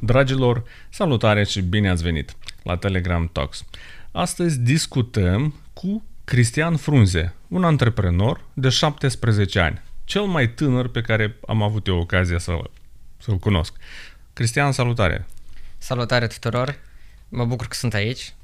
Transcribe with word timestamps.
Dragilor, 0.00 0.62
salutare 0.88 1.44
și 1.44 1.60
bine 1.60 1.90
ați 1.90 2.02
venit 2.02 2.36
la 2.62 2.76
Telegram 2.76 3.28
Talks. 3.32 3.64
Astăzi 4.12 4.58
discutăm 4.58 5.54
cu 5.72 6.04
Cristian 6.24 6.76
Frunze, 6.76 7.34
un 7.48 7.64
antreprenor 7.64 8.44
de 8.52 8.68
17 8.68 9.60
ani, 9.60 9.82
cel 10.04 10.22
mai 10.22 10.48
tânăr 10.48 10.88
pe 10.88 11.00
care 11.00 11.36
am 11.46 11.62
avut 11.62 11.86
eu 11.86 11.98
ocazia 11.98 12.38
să, 12.38 12.58
să-l 13.16 13.36
cunosc. 13.36 13.72
Cristian, 14.32 14.72
salutare! 14.72 15.26
Salutare 15.78 16.26
tuturor! 16.26 16.78
Mă 17.28 17.44
bucur 17.44 17.66
că 17.66 17.74
sunt 17.74 17.94
aici. 17.94 18.34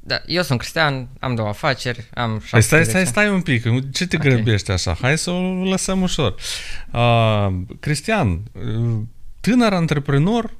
Da, 0.00 0.22
eu 0.26 0.42
sunt 0.42 0.58
Cristian, 0.58 1.08
am 1.20 1.34
două 1.34 1.48
afaceri, 1.48 2.08
am 2.14 2.40
17 2.44 2.50
Păi 2.50 2.62
stai, 2.62 2.84
stai, 2.84 3.06
stai 3.06 3.28
un 3.34 3.42
pic, 3.42 3.90
ce 3.92 4.06
te 4.06 4.16
Ok. 4.16 4.22
grăbești 4.22 4.70
așa? 4.70 4.96
Hai 5.00 5.18
să 5.18 5.30
o 5.30 5.64
lăsăm 5.64 6.02
ușor. 6.02 6.34
Uh, 6.92 7.48
Cristian, 7.80 8.42
uh, 8.52 8.98
tânăr 9.46 9.72
antreprenor 9.72 10.54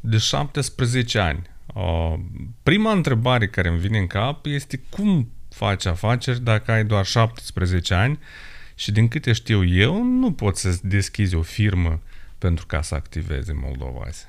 de 0.00 0.18
17 0.18 1.18
ani. 1.18 1.42
Uh, 1.74 2.14
prima 2.62 2.92
întrebare 2.92 3.48
care 3.48 3.68
îmi 3.68 3.78
vine 3.78 3.98
în 3.98 4.06
cap 4.06 4.46
este 4.46 4.80
cum 4.90 5.32
faci 5.48 5.86
afaceri 5.86 6.40
dacă 6.40 6.70
ai 6.70 6.84
doar 6.84 7.04
17 7.04 7.94
ani 7.94 8.18
și 8.74 8.92
din 8.92 9.08
câte 9.08 9.32
știu 9.32 9.64
eu, 9.64 10.02
nu 10.02 10.32
poți 10.32 10.60
să 10.60 10.78
deschizi 10.82 11.34
o 11.34 11.42
firmă 11.42 12.00
pentru 12.38 12.66
ca 12.66 12.82
să 12.82 12.94
activezi 12.94 13.50
în 13.50 13.58
Moldova 13.60 14.00
azi. 14.06 14.26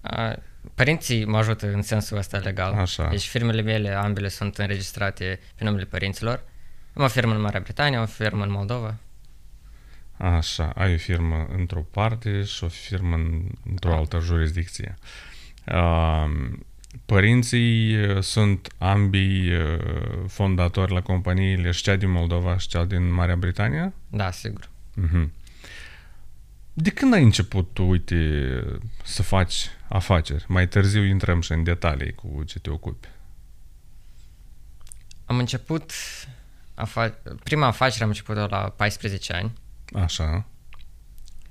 A, 0.00 0.36
Părinții 0.74 1.24
mă 1.24 1.36
ajută 1.36 1.72
în 1.72 1.82
sensul 1.82 2.16
ăsta 2.16 2.38
legal. 2.38 2.72
Așa. 2.72 3.08
Deci 3.08 3.26
firmele 3.26 3.62
mele, 3.62 3.90
ambele 3.90 4.28
sunt 4.28 4.56
înregistrate 4.56 5.40
pe 5.54 5.64
numele 5.64 5.84
părinților. 5.84 6.44
Am 6.92 7.04
o 7.04 7.08
firmă 7.08 7.34
în 7.34 7.40
Marea 7.40 7.60
Britanie, 7.60 7.96
am 7.96 8.02
o 8.02 8.06
firmă 8.06 8.44
în 8.44 8.50
Moldova. 8.50 8.96
Așa, 10.18 10.72
ai 10.74 10.94
o 10.94 10.96
firmă 10.96 11.46
într-o 11.56 11.80
parte 11.80 12.42
și 12.42 12.64
o 12.64 12.68
firmă 12.68 13.14
în, 13.14 13.42
într-o 13.70 13.94
altă 13.96 14.18
jurisdicție. 14.18 14.94
Uh, 15.66 16.24
Părinții 17.06 17.96
uh, 17.96 18.22
sunt 18.22 18.68
ambii 18.78 19.54
uh, 19.54 19.78
fondatori 20.26 20.92
la 20.92 21.00
companiile 21.00 21.70
și 21.70 21.82
cea 21.82 21.96
din 21.96 22.10
Moldova 22.10 22.58
și 22.58 22.68
cea 22.68 22.84
din 22.84 23.12
Marea 23.12 23.36
Britanie? 23.36 23.92
Da, 24.08 24.30
sigur. 24.30 24.68
Mhm. 24.94 25.32
De 26.72 26.90
când 26.90 27.14
ai 27.14 27.22
început 27.22 27.68
tu, 27.72 27.88
uite, 27.88 28.62
să 29.04 29.22
faci 29.22 29.66
afaceri? 29.88 30.44
Mai 30.48 30.68
târziu 30.68 31.02
intrăm 31.02 31.40
și 31.40 31.52
în 31.52 31.62
detalii 31.62 32.12
cu 32.12 32.42
ce 32.46 32.58
te 32.58 32.70
ocupi. 32.70 33.08
Am 35.24 35.38
început, 35.38 35.92
afa- 36.74 37.22
prima 37.42 37.66
afacere 37.66 38.02
am 38.02 38.08
început-o 38.08 38.46
la 38.46 38.74
14 38.76 39.32
ani. 39.32 39.52
Așa. 39.94 40.44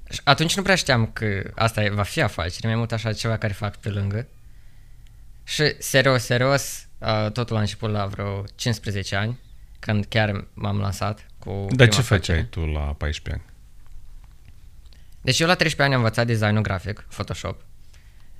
Și 0.10 0.22
atunci 0.24 0.56
nu 0.56 0.62
prea 0.62 0.76
știam 0.76 1.06
că 1.08 1.52
asta 1.56 1.84
e- 1.84 1.90
va 1.90 2.04
fi 2.04 2.22
afacere, 2.22 2.68
mai 2.68 2.76
mult 2.76 2.92
așa 2.92 3.14
ceva 3.14 3.38
care 3.38 3.54
fac 3.54 3.76
pe 3.76 3.90
lângă. 3.90 4.28
Și 5.44 5.76
serios, 5.80 6.24
serios, 6.24 6.88
a, 7.00 7.30
totul 7.30 7.56
a 7.56 7.60
început 7.60 7.90
la 7.90 8.06
vreo 8.06 8.44
15 8.56 9.16
ani, 9.16 9.40
când 9.80 10.06
chiar 10.06 10.48
m-am 10.54 10.80
lansat 10.80 11.26
cu 11.40 11.50
Dar 11.50 11.66
prima 11.76 11.86
ce 11.92 12.00
afacere. 12.00 12.38
făceai 12.38 12.66
tu 12.66 12.72
la 12.72 12.94
14 12.94 13.32
ani? 13.44 13.56
Deci 15.22 15.40
eu 15.40 15.48
la 15.48 15.56
13 15.56 15.82
ani 15.82 15.94
am 15.94 16.00
învățat 16.00 16.26
designul 16.26 16.62
grafic, 16.62 17.00
Photoshop. 17.10 17.62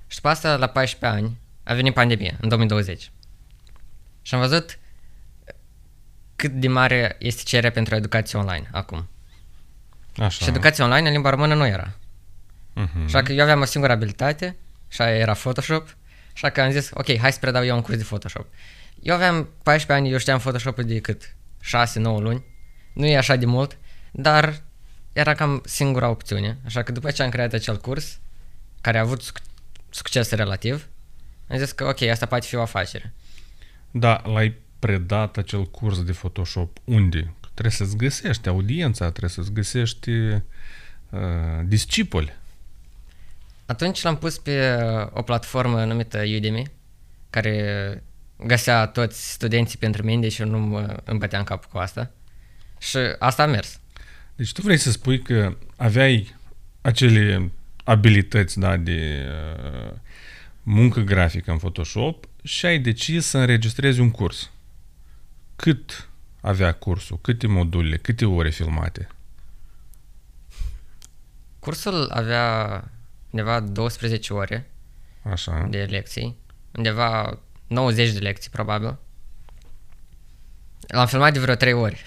Și 0.06 0.16
după 0.16 0.28
asta, 0.28 0.56
la 0.56 0.66
14 0.66 1.18
ani, 1.20 1.38
a 1.64 1.74
venit 1.74 1.94
pandemia, 1.94 2.36
în 2.40 2.48
2020. 2.48 3.10
Și 4.22 4.34
am 4.34 4.40
văzut 4.40 4.78
cât 6.36 6.52
de 6.52 6.68
mare 6.68 7.16
este 7.18 7.42
cererea 7.42 7.70
pentru 7.70 7.94
educație 7.94 8.38
online 8.38 8.68
acum. 8.72 9.08
Așa. 10.18 10.44
Și 10.44 10.50
educația 10.50 10.84
online 10.84 11.06
în 11.06 11.12
limba 11.12 11.30
română 11.30 11.54
nu 11.54 11.66
era. 11.66 11.92
Mhm. 12.74 13.04
Așa 13.04 13.22
că 13.22 13.32
eu 13.32 13.42
aveam 13.42 13.60
o 13.60 13.64
singură 13.64 13.92
abilitate 13.92 14.56
și 14.88 15.02
aia 15.02 15.16
era 15.16 15.32
Photoshop. 15.32 15.96
Așa 16.34 16.50
că 16.50 16.60
am 16.60 16.70
zis, 16.70 16.90
ok, 16.94 17.18
hai 17.18 17.32
să 17.32 17.38
predau 17.38 17.64
eu 17.64 17.74
un 17.74 17.82
curs 17.82 17.96
de 17.96 18.02
Photoshop. 18.02 18.46
Eu 19.02 19.14
aveam 19.14 19.48
14 19.62 19.92
ani, 19.92 20.12
eu 20.12 20.18
știam 20.18 20.38
Photoshop-ul 20.38 20.84
de 20.84 20.98
cât? 21.00 21.34
6-9 21.62 22.00
luni. 22.20 22.44
Nu 22.92 23.06
e 23.06 23.16
așa 23.16 23.36
de 23.36 23.46
mult, 23.46 23.78
dar 24.10 24.62
era 25.12 25.34
cam 25.34 25.62
singura 25.64 26.08
opțiune. 26.08 26.58
Așa 26.64 26.82
că 26.82 26.92
după 26.92 27.10
ce 27.10 27.22
am 27.22 27.28
creat 27.30 27.52
acel 27.52 27.76
curs, 27.76 28.18
care 28.80 28.98
a 28.98 29.00
avut 29.00 29.22
suc- 29.22 29.42
succes 29.90 30.30
relativ, 30.30 30.88
am 31.48 31.58
zis 31.58 31.72
că 31.72 31.84
ok, 31.84 32.02
asta 32.02 32.26
poate 32.26 32.46
fi 32.46 32.54
o 32.54 32.60
afacere. 32.60 33.14
Da, 33.90 34.22
l-ai 34.24 34.54
predat 34.78 35.36
acel 35.36 35.64
curs 35.64 36.04
de 36.04 36.12
Photoshop 36.12 36.78
unde? 36.84 37.32
Trebuie 37.58 37.78
să-ți 37.78 37.96
găsești 37.96 38.48
audiența, 38.48 39.10
trebuie 39.10 39.30
să-ți 39.30 39.52
găsești 39.52 40.10
uh, 40.10 40.40
discipoli. 41.64 42.32
Atunci 43.66 44.02
l-am 44.02 44.18
pus 44.18 44.38
pe 44.38 44.82
uh, 44.82 45.08
o 45.12 45.22
platformă 45.22 45.84
numită 45.84 46.22
Udemy, 46.36 46.70
care 47.30 48.02
găsea 48.46 48.86
toți 48.86 49.30
studenții 49.32 49.78
pentru 49.78 50.04
mine, 50.04 50.20
deși 50.20 50.40
eu 50.40 50.48
nu 50.48 50.58
mă 50.58 51.00
îmi 51.04 51.18
băteam 51.18 51.44
capul 51.44 51.68
cu 51.72 51.78
asta. 51.78 52.10
Și 52.78 52.96
asta 53.18 53.42
a 53.42 53.46
mers. 53.46 53.80
Deci 54.36 54.52
tu 54.52 54.62
vrei 54.62 54.76
să 54.76 54.90
spui 54.90 55.22
că 55.22 55.56
aveai 55.76 56.34
acele 56.80 57.50
abilități 57.84 58.58
da, 58.58 58.76
de 58.76 59.26
uh, 59.26 59.92
muncă 60.62 61.00
grafică 61.00 61.50
în 61.50 61.58
Photoshop 61.58 62.28
și 62.42 62.66
ai 62.66 62.78
decis 62.78 63.26
să 63.26 63.38
înregistrezi 63.38 64.00
un 64.00 64.10
curs. 64.10 64.50
Cât 65.56 66.08
avea 66.40 66.72
cursul? 66.72 67.18
Câte 67.20 67.46
module? 67.46 67.96
Câte 67.96 68.24
ore 68.24 68.50
filmate? 68.50 69.08
Cursul 71.58 72.10
avea 72.10 72.84
undeva 73.30 73.60
12 73.60 74.32
ore 74.32 74.70
Așa. 75.22 75.66
de 75.70 75.84
lecții, 75.84 76.36
undeva 76.76 77.38
90 77.66 78.12
de 78.12 78.18
lecții 78.18 78.50
probabil. 78.50 78.98
L-am 80.86 81.06
filmat 81.06 81.32
de 81.32 81.38
vreo 81.38 81.54
3 81.54 81.72
ori. 81.72 82.02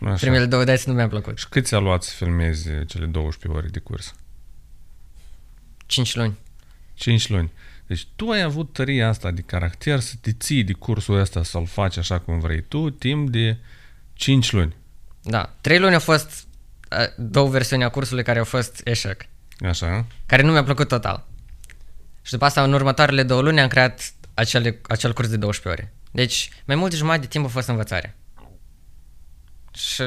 Așa. 0.00 0.14
Primele 0.14 0.46
două 0.46 0.64
dăți 0.64 0.88
nu 0.88 0.94
mi-a 0.94 1.08
plăcut. 1.08 1.38
Și 1.38 1.48
cât 1.48 1.66
ți-a 1.66 1.78
luat 1.78 2.02
să 2.02 2.14
filmezi 2.14 2.84
cele 2.86 3.06
12 3.06 3.60
ore 3.60 3.68
de 3.68 3.78
curs? 3.78 4.14
5 5.86 6.14
luni. 6.14 6.38
5 6.94 7.28
luni. 7.28 7.52
Deci 7.86 8.06
tu 8.16 8.28
ai 8.28 8.42
avut 8.42 8.72
tăria 8.72 9.08
asta 9.08 9.30
de 9.30 9.40
caracter 9.40 10.00
să 10.00 10.14
te 10.20 10.32
ții 10.32 10.64
de 10.64 10.72
cursul 10.72 11.18
ăsta, 11.18 11.42
să-l 11.42 11.66
faci 11.66 11.96
așa 11.96 12.18
cum 12.18 12.38
vrei 12.40 12.62
tu, 12.62 12.90
timp 12.90 13.30
de 13.30 13.56
5 14.12 14.52
luni. 14.52 14.76
Da. 15.22 15.54
3 15.60 15.78
luni 15.78 15.94
au 15.94 16.00
fost 16.00 16.46
uh, 16.90 17.06
două 17.16 17.48
versiuni 17.48 17.84
a 17.84 17.88
cursului 17.88 18.22
care 18.22 18.38
au 18.38 18.44
fost 18.44 18.80
eșec. 18.84 19.26
Așa? 19.68 20.06
care 20.26 20.42
nu 20.42 20.52
mi-a 20.52 20.64
plăcut 20.64 20.88
total. 20.88 21.26
Și 22.22 22.32
după 22.32 22.44
asta, 22.44 22.62
în 22.62 22.72
următoarele 22.72 23.22
două 23.22 23.40
luni, 23.40 23.60
am 23.60 23.68
creat 23.68 24.12
acel, 24.34 24.80
acel 24.88 25.12
curs 25.12 25.28
de 25.28 25.36
12 25.36 25.82
ore. 25.82 25.92
Deci, 26.10 26.50
mai 26.64 26.76
mult 26.76 26.90
de 26.90 26.96
jumătate 26.96 27.20
de 27.20 27.26
timp 27.26 27.44
a 27.44 27.48
fost 27.48 27.68
învățare. 27.68 28.16
Și 29.72 30.02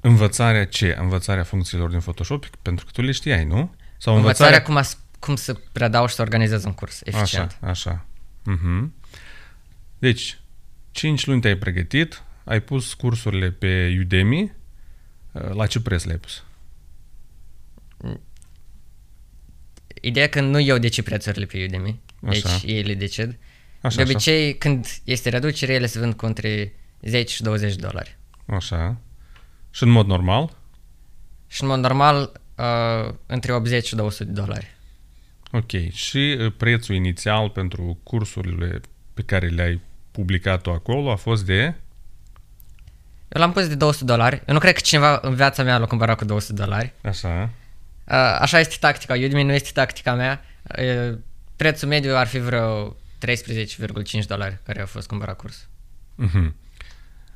Învățarea 0.00 0.66
ce? 0.66 0.96
Învățarea 1.00 1.44
funcțiilor 1.44 1.90
din 1.90 2.00
Photoshop? 2.00 2.46
Pentru 2.62 2.84
că 2.84 2.90
tu 2.94 3.02
le 3.02 3.12
știai, 3.12 3.44
nu? 3.44 3.74
Sau 3.98 4.16
învățarea 4.16 4.62
cum, 4.62 4.76
a, 4.76 4.82
cum 5.20 5.36
să 5.36 5.60
predau 5.72 6.06
și 6.06 6.14
să 6.14 6.22
organizez 6.22 6.64
un 6.64 6.72
curs 6.72 7.00
eficient. 7.04 7.58
Așa, 7.60 7.70
așa. 7.70 8.06
Mhm. 8.44 8.94
Deci, 9.98 10.40
5 10.90 11.26
luni 11.26 11.40
te-ai 11.40 11.56
pregătit, 11.56 12.22
ai 12.44 12.60
pus 12.60 12.94
cursurile 12.94 13.50
pe 13.50 13.96
Udemy. 14.00 14.52
La 15.32 15.66
ce 15.66 15.80
preț 15.80 16.04
le-ai 16.04 16.18
pus? 16.18 16.44
Ideea 20.00 20.28
că 20.28 20.40
nu 20.40 20.60
eu 20.60 20.78
decid 20.78 21.04
prețurile 21.04 21.44
pe 21.46 21.64
Udemy, 21.64 22.00
deci 22.20 22.44
Așa. 22.44 22.66
ei 22.66 22.82
le 22.82 22.94
decid. 22.94 23.38
Așa, 23.80 23.96
de 23.96 24.02
obicei, 24.02 24.58
când 24.58 24.86
este 25.04 25.28
reducere, 25.28 25.72
ele 25.72 25.86
se 25.86 25.98
vând 25.98 26.14
cu 26.14 26.26
între 26.26 26.72
10 27.00 27.32
și 27.32 27.42
20 27.42 27.74
de 27.74 27.86
dolari. 27.86 28.18
așa. 28.46 28.76
Așa. 28.76 29.00
Și 29.70 29.82
în 29.82 29.88
mod 29.88 30.06
normal? 30.06 30.56
Și 31.46 31.62
în 31.62 31.68
mod 31.68 31.78
normal, 31.78 32.40
uh, 32.56 33.14
între 33.26 33.52
80 33.52 33.86
și 33.86 33.94
200 33.94 34.24
de 34.24 34.40
dolari. 34.40 34.76
Ok. 35.52 35.90
Și 35.92 36.36
uh, 36.40 36.52
prețul 36.56 36.94
inițial 36.94 37.48
pentru 37.50 37.98
cursurile 38.02 38.80
pe 39.14 39.22
care 39.22 39.46
le-ai 39.46 39.80
publicat 40.10 40.62
tu 40.62 40.70
acolo 40.70 41.10
a 41.10 41.16
fost 41.16 41.44
de... 41.44 41.74
Eu 43.28 43.40
l-am 43.40 43.52
pus 43.52 43.68
de 43.68 43.74
200 43.74 44.04
dolari. 44.04 44.42
Eu 44.46 44.54
nu 44.54 44.60
cred 44.60 44.74
că 44.74 44.80
cineva 44.80 45.18
în 45.22 45.34
viața 45.34 45.62
mea 45.62 45.78
l-a 45.78 45.86
cumpărat 45.86 46.16
cu 46.16 46.24
200 46.24 46.52
dolari. 46.62 46.92
Așa. 47.02 47.50
Uh, 48.04 48.38
Așa 48.40 48.58
este 48.58 48.76
tactica. 48.80 49.14
Udemy 49.14 49.42
nu 49.42 49.52
este 49.52 49.70
tactica 49.72 50.14
mea. 50.14 50.44
Uh, 50.78 51.18
Prețul 51.56 51.88
mediu 51.88 52.16
ar 52.16 52.26
fi 52.26 52.38
vreo 52.38 52.96
13,5 53.26 54.26
dolari 54.26 54.58
care 54.64 54.80
a 54.80 54.86
fost 54.86 55.08
cumpărat 55.08 55.36
curs. 55.36 55.68
Mhm. 56.14 56.56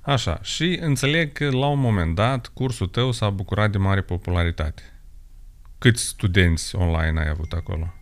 Așa. 0.01 0.39
Și 0.43 0.79
înțeleg 0.81 1.33
că 1.33 1.51
la 1.51 1.67
un 1.67 1.79
moment 1.79 2.15
dat 2.15 2.47
cursul 2.47 2.87
tău 2.87 3.13
s-a 3.13 3.31
bucurat 3.31 3.71
de 3.71 3.79
mare 3.79 4.01
popularitate. 4.01 4.83
Câți 5.79 6.05
studenți 6.05 6.77
online 6.77 7.21
ai 7.21 7.29
avut 7.29 7.53
acolo? 7.53 7.95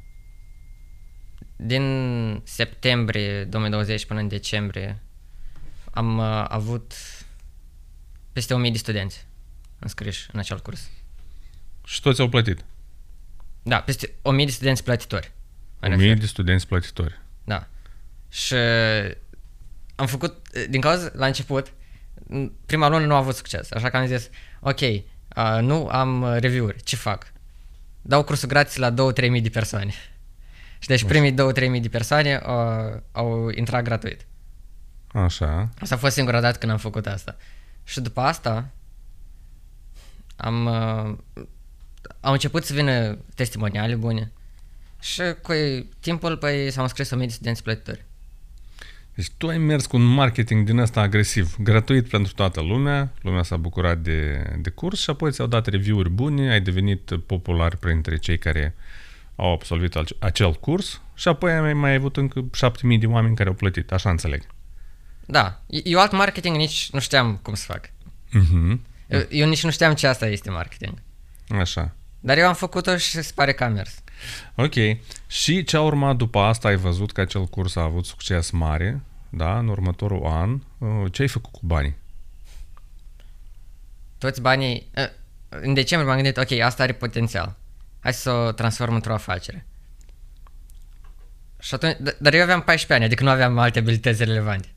Din 1.65 2.41
septembrie 2.45 3.45
2020 3.45 4.07
până 4.07 4.21
în 4.21 4.29
decembrie 4.29 5.03
am 5.91 6.19
uh, 6.19 6.45
avut 6.49 6.93
peste 8.33 8.55
1000 8.55 8.71
de 8.71 8.79
studenți 8.79 9.27
înscriși 9.79 10.29
în 10.33 10.39
acel 10.39 10.61
curs. 10.61 10.91
Și 11.85 12.01
toți 12.01 12.21
au 12.21 12.29
plătit. 12.29 12.65
Da, 13.63 13.81
peste 13.81 14.13
1000 14.23 14.45
de 14.45 14.51
studenți 14.51 14.85
plătitori. 14.85 15.33
mă 15.81 15.87
1000 15.87 15.99
refer. 16.07 16.19
de 16.19 16.27
studenți 16.27 16.67
plătitori. 16.67 17.21
Da. 17.45 17.69
Și 18.29 18.55
am 19.95 20.07
făcut, 20.07 20.49
din 20.69 20.81
cauza, 20.81 21.11
la 21.15 21.27
început, 21.27 21.73
m, 22.15 22.53
prima 22.67 22.89
lună 22.89 23.07
nu 23.07 23.15
a 23.15 23.17
avut 23.17 23.35
succes, 23.35 23.73
așa 23.73 23.91
că 23.91 23.97
am 23.97 24.07
zis, 24.07 24.31
ok, 24.61 24.81
uh, 24.81 25.59
nu 25.61 25.89
am 25.89 26.23
uh, 26.23 26.37
review-uri, 26.39 26.83
ce 26.83 26.97
fac? 26.97 27.33
Dau 28.03 28.25
cursul 28.25 28.49
gratis 28.49 28.77
la 28.77 28.91
2-3 28.91 28.95
mii 29.29 29.41
de 29.41 29.49
persoane. 29.49 29.93
Și 30.83 30.89
deci 30.89 31.05
primii 31.05 31.33
2-3 31.33 31.69
mii 31.69 31.81
de 31.81 31.89
persoane 31.89 32.41
uh, 32.47 33.01
au 33.13 33.49
intrat 33.49 33.85
gratuit. 33.85 34.27
Așa. 35.13 35.69
Asta 35.81 35.95
a 35.95 35.99
fost 35.99 36.15
singura 36.15 36.41
dată 36.41 36.59
când 36.59 36.73
am 36.73 36.79
făcut 36.79 37.07
asta. 37.07 37.37
Și 37.85 38.01
după 38.01 38.21
asta 38.21 38.71
am, 40.37 40.67
uh, 40.67 41.45
au 42.21 42.33
început 42.33 42.65
să 42.65 42.75
vină 42.75 43.19
testimoniale 43.35 43.95
bune 43.95 44.33
și 45.01 45.23
cu 45.43 45.53
timpul 46.01 46.37
păi, 46.37 46.71
s-au 46.71 46.83
înscris 46.83 47.11
1000 47.11 47.27
de 47.27 47.33
studenți 47.33 47.63
plătitori. 47.63 48.05
Deci 49.15 49.31
tu 49.37 49.49
ai 49.49 49.59
mers 49.59 49.87
cu 49.87 49.97
un 49.97 50.05
marketing 50.05 50.67
din 50.67 50.79
ăsta 50.79 51.01
agresiv, 51.01 51.57
gratuit 51.59 52.09
pentru 52.09 52.33
toată 52.33 52.61
lumea, 52.61 53.13
lumea 53.21 53.43
s-a 53.43 53.57
bucurat 53.57 53.99
de, 53.99 54.51
de 54.59 54.71
curs 54.71 55.01
și 55.01 55.11
apoi 55.11 55.33
ți-au 55.33 55.47
dat 55.47 55.67
review-uri 55.67 56.11
bune, 56.11 56.53
ai 56.53 56.61
devenit 56.61 57.11
popular 57.27 57.77
printre 57.77 58.17
cei 58.17 58.39
care 58.39 58.75
au 59.37 59.53
absolvit 59.53 59.95
ace- 59.97 60.17
acel 60.19 60.53
curs 60.53 61.01
și 61.15 61.29
apoi 61.29 61.53
ai 61.53 61.73
mai 61.73 61.95
avut 61.95 62.17
încă 62.17 62.45
7000 62.53 62.99
de 62.99 63.07
oameni 63.07 63.37
care 63.37 63.49
au 63.49 63.55
plătit, 63.55 63.93
așa 63.93 64.11
înțeleg. 64.11 64.43
Da, 65.27 65.63
eu 65.67 66.01
alt 66.01 66.13
marketing 66.13 66.57
nici 66.57 66.89
nu 66.93 67.01
știam 67.01 67.37
cum 67.43 67.55
să 67.55 67.65
fac. 67.67 67.91
Mhm. 68.31 68.85
Eu, 69.09 69.21
eu 69.31 69.49
nici 69.49 69.65
nu 69.65 69.71
știam 69.71 69.95
ce 69.95 70.07
asta 70.07 70.27
este 70.27 70.51
marketing. 70.51 71.03
Așa. 71.61 71.95
Dar 72.21 72.39
eu 72.39 72.47
am 72.49 72.55
făcut-o 72.55 72.97
și 72.97 73.11
se 73.23 73.33
pare 73.35 73.53
că 73.53 73.65
a 73.65 73.69
mers. 73.69 73.95
Ok. 74.55 74.75
Și 75.27 75.65
ce 75.65 75.77
a 75.77 75.81
urmat 75.81 76.17
după 76.17 76.39
asta? 76.39 76.69
Ai 76.69 76.77
văzut 76.77 77.13
că 77.13 77.21
acel 77.21 77.45
curs 77.45 77.77
a 77.77 77.83
avut 77.83 78.05
succes 78.07 78.51
mare, 78.51 79.01
da, 79.29 79.59
în 79.59 79.69
următorul 79.69 80.27
an. 80.27 80.51
Uh, 80.79 81.13
Ce 81.13 81.23
ai 81.23 81.29
făcut 81.29 81.53
cu 81.53 81.61
banii? 81.63 81.95
Toți 84.19 84.41
banii... 84.41 84.87
uh, 84.97 85.09
În 85.49 85.75
decembrie 85.75 86.11
m-am 86.13 86.21
gândit, 86.23 86.37
ok, 86.37 86.61
asta 86.61 86.83
are 86.83 86.93
potențial. 86.93 87.57
Hai 88.03 88.13
să 88.13 88.31
o 88.31 88.53
transform 88.53 88.95
într-o 88.95 89.13
afacere. 89.15 89.67
Și 91.61 91.75
atunci, 91.75 91.95
d- 91.97 92.19
dar 92.19 92.35
eu 92.35 92.43
aveam 92.43 92.63
14 92.63 92.93
ani, 92.93 93.05
adică 93.05 93.25
nu 93.25 93.31
aveam 93.31 93.59
alte 93.59 93.79
abilități 93.79 94.25
relevante. 94.25 94.69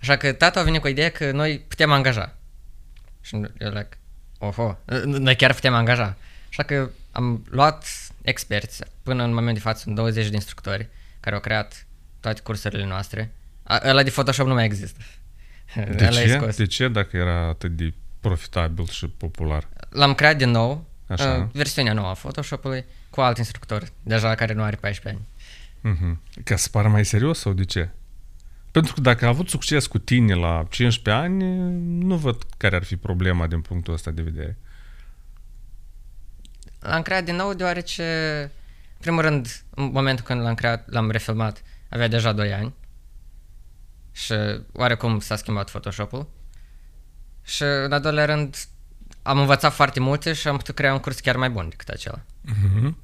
Așa 0.00 0.16
că 0.16 0.32
tata 0.32 0.60
a 0.60 0.62
venit 0.62 0.80
cu 0.80 0.88
ideea 0.88 1.10
că 1.10 1.30
noi 1.32 1.58
putem 1.68 1.92
angaja. 1.92 2.36
Și 3.20 3.34
eu 3.58 3.68
like, 3.68 3.98
oho, 4.38 4.78
noi 5.04 5.36
chiar 5.36 5.54
putem 5.54 5.74
angaja. 5.74 6.16
Așa 6.48 6.62
că 6.62 6.90
am 7.12 7.44
luat 7.50 7.86
experți, 8.22 8.82
până 9.02 9.22
în 9.22 9.28
momentul 9.28 9.54
de 9.54 9.60
față 9.60 9.80
sunt 9.82 9.94
20 9.94 10.28
de 10.28 10.34
instructori 10.34 10.88
care 11.20 11.34
au 11.34 11.40
creat 11.40 11.86
toate 12.20 12.40
cursurile 12.40 12.86
noastre. 12.86 13.32
A, 13.62 13.80
ăla 13.84 14.02
de 14.02 14.10
Photoshop 14.10 14.46
nu 14.46 14.54
mai 14.54 14.64
există. 14.64 15.00
De 15.74 16.06
Ăla 16.06 16.20
e 16.20 16.26
ce? 16.26 16.32
scos. 16.32 16.56
De 16.56 16.66
ce 16.66 16.88
dacă 16.88 17.16
era 17.16 17.48
atât 17.48 17.76
de 17.76 17.94
profitabil 18.20 18.86
și 18.86 19.06
popular? 19.08 19.68
L-am 19.88 20.14
creat 20.14 20.36
din 20.36 20.50
nou, 20.50 20.86
Așa. 21.06 21.34
uh, 21.34 21.46
versiunea 21.52 21.92
nouă 21.92 22.08
a 22.08 22.12
Photoshop-ului, 22.12 22.84
cu 23.10 23.20
alt 23.20 23.38
instructor, 23.38 23.88
deja 24.02 24.34
care 24.34 24.52
nu 24.52 24.62
are 24.62 24.76
14 24.76 25.22
ani. 25.22 25.28
Mhm. 25.96 26.20
Ca 26.44 26.56
să 26.56 26.68
pară 26.68 26.88
mai 26.88 27.04
serios 27.04 27.38
sau 27.38 27.52
de 27.52 27.64
ce? 27.64 27.90
Pentru 28.70 28.94
că 28.94 29.00
dacă 29.00 29.24
a 29.24 29.28
avut 29.28 29.48
succes 29.48 29.86
cu 29.86 29.98
tine 29.98 30.34
la 30.34 30.66
15 30.70 31.24
ani, 31.24 31.44
nu 32.04 32.16
văd 32.16 32.42
care 32.56 32.76
ar 32.76 32.84
fi 32.84 32.96
problema 32.96 33.46
din 33.46 33.60
punctul 33.60 33.92
ăsta 33.92 34.10
de 34.10 34.22
vedere. 34.22 34.56
L-am 36.80 37.02
creat 37.02 37.24
din 37.24 37.34
nou 37.34 37.54
deoarece, 37.54 38.02
în 38.92 39.00
primul 39.00 39.22
rând, 39.22 39.64
în 39.70 39.84
momentul 39.84 40.24
când 40.24 40.40
l-am 40.40 40.54
creat, 40.54 40.90
l-am 40.90 41.10
refilmat, 41.10 41.62
avea 41.88 42.08
deja 42.08 42.32
2 42.32 42.52
ani 42.52 42.74
și 44.12 44.34
oarecum 44.72 45.20
s-a 45.20 45.36
schimbat 45.36 45.70
Photoshop-ul. 45.70 46.28
Și, 47.42 47.62
în 47.62 47.92
al 47.92 48.00
doilea 48.00 48.24
rând, 48.24 48.56
am 49.24 49.38
învățat 49.38 49.72
foarte 49.72 50.00
multe 50.00 50.32
și 50.32 50.48
am 50.48 50.56
putut 50.56 50.74
crea 50.74 50.92
un 50.92 50.98
curs 50.98 51.20
chiar 51.20 51.36
mai 51.36 51.50
bun 51.50 51.68
decât 51.68 51.88
acela. 51.88 52.24
Mhm. 52.40 52.98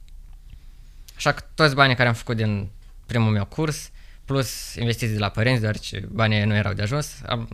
Așa 1.16 1.32
că 1.32 1.44
toți 1.54 1.74
banii 1.74 1.96
care 1.96 2.08
am 2.08 2.14
făcut 2.14 2.36
din 2.36 2.70
primul 3.06 3.30
meu 3.30 3.44
curs, 3.44 3.90
plus 4.24 4.74
investiții 4.74 5.14
de 5.14 5.20
la 5.20 5.28
părinți, 5.28 5.60
deoarece 5.60 6.08
banii 6.12 6.36
ăia 6.36 6.46
nu 6.46 6.54
erau 6.54 6.72
de 6.72 6.82
ajuns, 6.82 7.20
am 7.26 7.48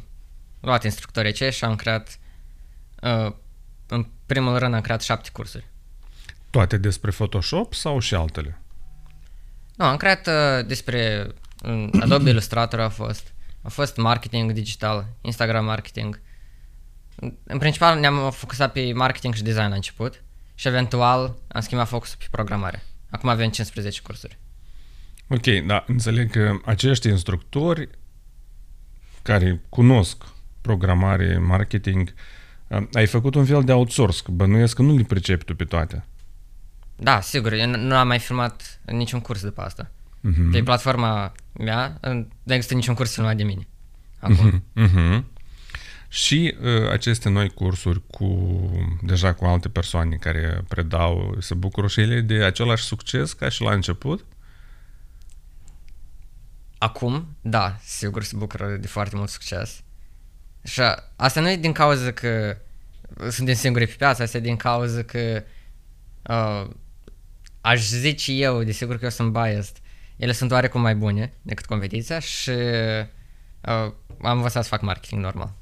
luat 0.60 0.84
instructorii 0.84 1.30
aceia 1.30 1.50
și 1.50 1.64
am 1.64 1.76
creat, 1.76 2.18
uh, 3.02 3.32
în 3.86 4.06
primul 4.26 4.58
rând 4.58 4.74
am 4.74 4.80
creat 4.80 5.02
șapte 5.02 5.28
cursuri. 5.32 5.66
Toate 6.50 6.76
despre 6.76 7.10
Photoshop 7.10 7.74
sau 7.74 7.98
și 7.98 8.14
altele? 8.14 8.60
Nu, 9.76 9.84
am 9.84 9.96
creat 9.96 10.26
uh, 10.26 10.66
despre 10.66 11.26
um, 11.62 11.90
Adobe 12.00 12.30
Illustrator 12.30 12.80
a 12.80 12.88
fost, 12.88 13.32
a 13.62 13.69
fost 13.69 13.96
marketing 13.96 14.52
digital, 14.52 15.06
Instagram 15.20 15.64
marketing. 15.64 16.20
În- 17.16 17.36
În 17.44 17.58
principal 17.58 17.98
ne-am 18.00 18.30
focusat 18.30 18.72
pe 18.72 18.92
marketing 18.92 19.34
și 19.34 19.42
design 19.42 19.68
la 19.68 19.74
început 19.74 20.22
și 20.54 20.68
eventual 20.68 21.36
am 21.48 21.60
schimbat 21.60 21.88
focusul 21.88 22.16
pe 22.18 22.26
programare. 22.30 22.82
Acum 23.10 23.28
avem 23.28 23.50
15 23.50 24.00
cursuri. 24.02 24.38
Ok, 25.28 25.66
da, 25.66 25.84
înțeleg 25.86 26.30
că 26.30 26.52
acești 26.64 27.08
instructori 27.08 27.88
care 29.22 29.62
cunosc 29.68 30.24
programare, 30.60 31.38
marketing, 31.38 32.14
uh, 32.68 32.82
ai 32.92 33.06
făcut 33.06 33.34
un 33.34 33.44
fel 33.44 33.62
de 33.64 33.72
outsource, 33.72 34.22
că 34.22 34.30
bănuiesc 34.30 34.76
că 34.76 34.82
nu 34.82 34.96
le 34.96 35.02
pricepi 35.02 35.44
tu 35.44 35.54
pe 35.54 35.64
toate. 35.64 36.04
Da, 36.96 37.20
sigur, 37.20 37.52
eu 37.52 37.66
nu- 37.69 37.76
nu 37.78 37.94
am 37.96 38.06
mai 38.06 38.19
filmat 38.19 38.80
niciun 38.86 39.20
curs 39.20 39.42
după 39.42 39.60
asta. 39.62 39.90
Mhm. 40.20 40.50
Pe 40.50 40.62
platforma 40.62 41.32
mea 41.52 41.98
uh, 42.02 42.24
nu 42.42 42.54
există 42.54 42.74
niciun 42.74 42.94
curs 42.94 43.14
filmat 43.14 43.36
de 43.36 43.42
mine. 43.42 43.66
Acum. 44.19 44.62
Mhm. 44.72 45.26
Și 46.08 46.55
uh, 46.62 46.91
aceste 46.91 47.29
noi 47.29 47.49
cursuri 47.50 48.03
cu 48.06 48.50
deja 49.03 49.32
cu 49.35 49.44
alte 49.44 49.69
persoane 49.69 50.17
care 50.17 50.64
predau, 50.69 51.37
se 51.41 51.55
bucură 51.55 51.87
și 51.87 52.00
ele 52.00 52.20
de 52.20 52.35
același 52.35 52.85
succes 52.85 53.32
ca 53.32 53.49
și 53.49 53.62
la 53.62 53.73
început? 53.73 54.25
Acum, 56.79 57.37
da, 57.41 57.76
sigur 57.82 58.23
se 58.23 58.37
bucură 58.37 58.76
de 58.76 58.87
foarte 58.87 59.17
mult 59.17 59.29
succes. 59.29 59.82
Și 60.62 60.81
a- 60.81 61.12
asta 61.17 61.41
nu 61.41 61.50
e 61.50 61.56
din 61.56 61.73
cauza 61.73 62.12
că 62.12 62.56
suntem 63.31 63.55
singuri 63.55 63.87
pe 63.87 63.94
piață, 63.99 64.23
asta 64.23 64.37
e 64.37 64.41
din 64.41 64.56
cauza 64.56 65.03
că 65.03 65.43
uh, 66.23 66.70
aș 67.61 67.81
zice 67.81 68.32
eu, 68.32 68.62
desigur 68.62 68.97
că 68.99 69.05
eu 69.05 69.11
sunt 69.11 69.32
biased, 69.32 69.76
ele 70.17 70.32
sunt 70.32 70.50
oarecum 70.50 70.81
mai 70.81 70.94
bune 70.94 71.32
decât 71.43 71.67
competiția 71.67 72.19
și 72.19 72.51
uh, 72.51 73.93
am 74.22 74.36
învățat 74.36 74.63
să 74.63 74.69
fac 74.69 74.81
marketing 74.81 75.22
normal. 75.22 75.55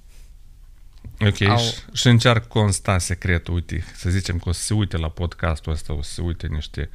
Ok, 1.21 1.40
Au- 1.40 1.59
și, 1.59 1.73
și 1.92 2.06
în 2.06 2.18
ce 2.18 2.28
ar 2.28 2.40
consta 2.40 2.99
secretul? 2.99 3.54
Uite, 3.54 3.85
să 3.94 4.11
zicem 4.11 4.38
că 4.38 4.49
o 4.49 4.52
să 4.52 4.62
se 4.62 4.75
uite 4.75 4.97
la 4.97 5.09
podcastul 5.09 5.73
ăsta, 5.73 5.92
o 5.92 6.02
să 6.02 6.12
se 6.12 6.21
uite 6.21 6.47
niște 6.47 6.90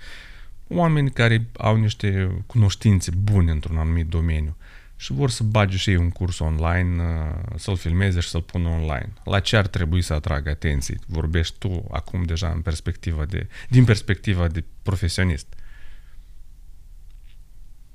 oameni 0.68 1.12
care 1.12 1.48
au 1.58 1.76
niște 1.76 2.42
cunoștințe 2.46 3.12
bune 3.12 3.52
într-un 3.52 3.78
anumit 3.78 4.08
domeniu 4.08 4.58
și 4.96 5.14
vor 5.14 5.30
să 5.30 5.44
bage 5.44 5.78
și 5.78 5.90
ei 5.90 5.96
un 5.96 6.10
curs 6.10 6.40
online, 6.40 7.04
uh, 7.04 7.56
să-l 7.56 7.78
filmeze 7.78 8.20
și 8.20 8.30
să-l 8.30 8.42
pună 8.42 8.70
online. 8.70 9.14
La 9.24 9.40
ce 9.40 9.58
ar 9.58 9.68
trebui 9.68 10.02
să 10.02 10.14
atragă 10.14 10.50
atenție? 10.50 11.00
Vorbești 11.08 11.58
tu 11.58 11.88
acum 11.92 12.24
deja 12.24 12.50
în 12.50 12.62
perspectiva 12.62 13.26
de, 13.26 13.48
din 13.70 13.86
perspectiva 13.86 14.48
de 14.48 14.64
profesionist. 14.82 15.48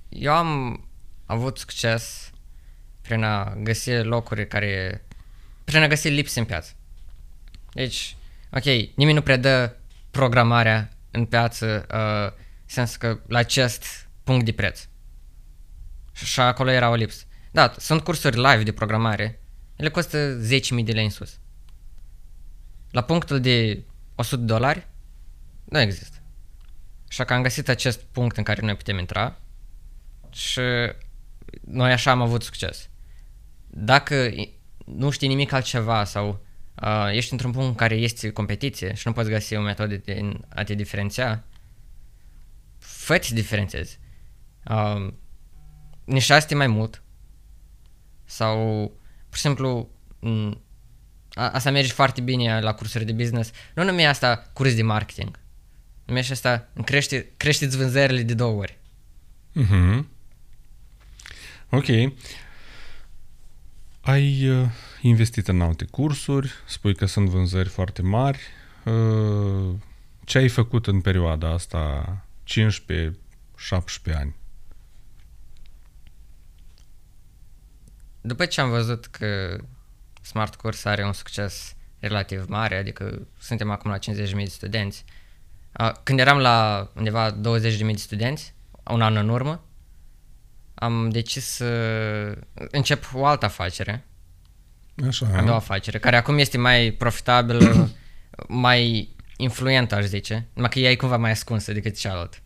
Eu 0.08 0.32
am 0.32 0.80
avut 1.26 1.58
succes 1.58 2.30
prin 3.00 3.22
a 3.22 3.54
găsi 3.62 3.90
locuri 3.90 4.48
care... 4.48 5.04
prin 5.64 5.82
a 5.82 5.86
găsi 5.86 6.08
lipse 6.08 6.38
în 6.38 6.44
piață. 6.44 6.72
Deci, 7.72 8.16
ok, 8.52 8.64
nimeni 8.64 9.12
nu 9.12 9.22
predă 9.22 9.76
programarea 10.10 10.88
în 11.10 11.24
piață 11.24 11.86
uh, 11.92 12.42
în 12.60 12.66
sens 12.66 12.96
că 12.96 13.20
la 13.26 13.38
acest 13.38 14.08
punct 14.24 14.44
de 14.44 14.52
preț. 14.52 14.86
Și, 16.12 16.24
și 16.24 16.40
acolo 16.40 16.70
era 16.70 16.88
o 16.88 16.94
lipsă. 16.94 17.24
Da, 17.50 17.74
sunt 17.78 18.02
cursuri 18.02 18.36
live 18.36 18.62
de 18.62 18.72
programare. 18.72 19.40
Ele 19.76 19.90
costă 19.90 20.40
10.000 20.40 20.84
de 20.84 20.92
lei 20.92 21.04
în 21.04 21.10
sus. 21.10 21.38
La 22.90 23.02
punctul 23.02 23.40
de 23.40 23.84
100 24.14 24.42
dolari, 24.42 24.88
nu 25.64 25.78
există. 25.80 26.16
Așa 27.08 27.24
că 27.24 27.34
am 27.34 27.42
găsit 27.42 27.68
acest 27.68 28.00
punct 28.00 28.36
în 28.36 28.42
care 28.42 28.60
noi 28.60 28.74
putem 28.76 28.98
intra 28.98 29.40
și 30.32 30.60
noi 31.60 31.92
așa 31.92 32.10
am 32.10 32.20
avut 32.20 32.42
succes. 32.42 32.88
Dacă 33.66 34.14
i- 34.14 34.54
nu 34.84 35.10
știi 35.10 35.28
nimic 35.28 35.52
altceva 35.52 36.04
sau 36.04 36.44
uh, 36.82 37.08
ești 37.12 37.32
într-un 37.32 37.50
punct 37.50 37.68
în 37.68 37.74
care 37.74 37.94
este 37.94 38.30
competiție 38.30 38.94
și 38.94 39.06
nu 39.06 39.12
poți 39.12 39.28
găsi 39.28 39.56
o 39.56 39.60
metodă 39.60 39.96
de 39.96 40.38
a 40.48 40.62
te 40.62 40.74
diferenția, 40.74 41.44
fă-ți 42.78 43.28
să 43.28 43.34
diferențezi. 43.34 43.98
Uh, 44.70 45.12
nișați 46.04 46.54
mai 46.54 46.66
mult 46.66 47.02
sau, 48.24 48.56
pur 49.28 49.36
și 49.36 49.40
simplu, 49.40 49.90
m, 50.18 50.62
a, 51.34 51.50
asta 51.50 51.70
merge 51.70 51.92
foarte 51.92 52.20
bine 52.20 52.60
la 52.60 52.74
cursuri 52.74 53.04
de 53.04 53.12
business. 53.12 53.50
Nu 53.74 53.84
numi 53.84 54.06
asta 54.06 54.50
curs 54.52 54.74
de 54.74 54.82
marketing. 54.82 55.38
Numește 56.04 56.32
asta, 56.32 56.68
crește, 56.84 57.32
creșteți 57.36 57.76
vânzările 57.76 58.22
de 58.22 58.34
două 58.34 58.58
ori. 58.58 58.78
Mhm. 59.52 60.08
Ok. 61.70 61.86
Ai 64.04 64.48
uh, 64.48 64.68
investit 65.00 65.48
în 65.48 65.60
alte 65.60 65.84
cursuri, 65.84 66.52
spui 66.66 66.94
că 66.94 67.06
sunt 67.06 67.28
vânzări 67.28 67.68
foarte 67.68 68.02
mari. 68.02 68.38
Uh, 68.84 69.74
ce 70.24 70.38
ai 70.38 70.48
făcut 70.48 70.86
în 70.86 71.00
perioada 71.00 71.52
asta, 71.52 72.16
15-17 72.46 74.14
ani? 74.14 74.34
După 78.20 78.46
ce 78.46 78.60
am 78.60 78.70
văzut 78.70 79.06
că 79.06 79.58
Smart 80.22 80.54
Course 80.54 80.88
are 80.88 81.04
un 81.04 81.12
succes 81.12 81.74
relativ 81.98 82.44
mare, 82.48 82.76
adică 82.76 83.26
suntem 83.38 83.70
acum 83.70 83.90
la 83.90 83.98
50.000 83.98 84.34
de 84.34 84.44
studenți, 84.44 85.04
uh, 85.80 85.92
când 86.02 86.18
eram 86.18 86.38
la 86.38 86.88
undeva 86.94 87.32
20.000 87.32 87.38
de 87.40 87.92
studenți, 87.96 88.54
un 88.90 89.02
an 89.02 89.16
în 89.16 89.28
urmă, 89.28 89.64
am 90.84 91.08
decis 91.10 91.44
să 91.44 91.64
încep 92.70 93.10
o 93.14 93.26
altă 93.26 93.44
afacere, 93.44 94.04
Așa. 95.06 95.30
a 95.34 95.42
doua 95.42 95.56
afacere, 95.56 95.98
care 95.98 96.16
acum 96.16 96.38
este 96.38 96.58
mai 96.58 96.90
profitabilă, 96.90 97.90
mai 98.48 99.08
influentă, 99.36 99.94
aș 99.94 100.04
zice, 100.04 100.46
numai 100.52 100.70
că 100.70 100.78
ea 100.78 100.90
e 100.90 100.96
cumva 100.96 101.16
mai 101.16 101.30
ascunsă 101.30 101.72
decât 101.72 101.98
cealaltă. 101.98 102.36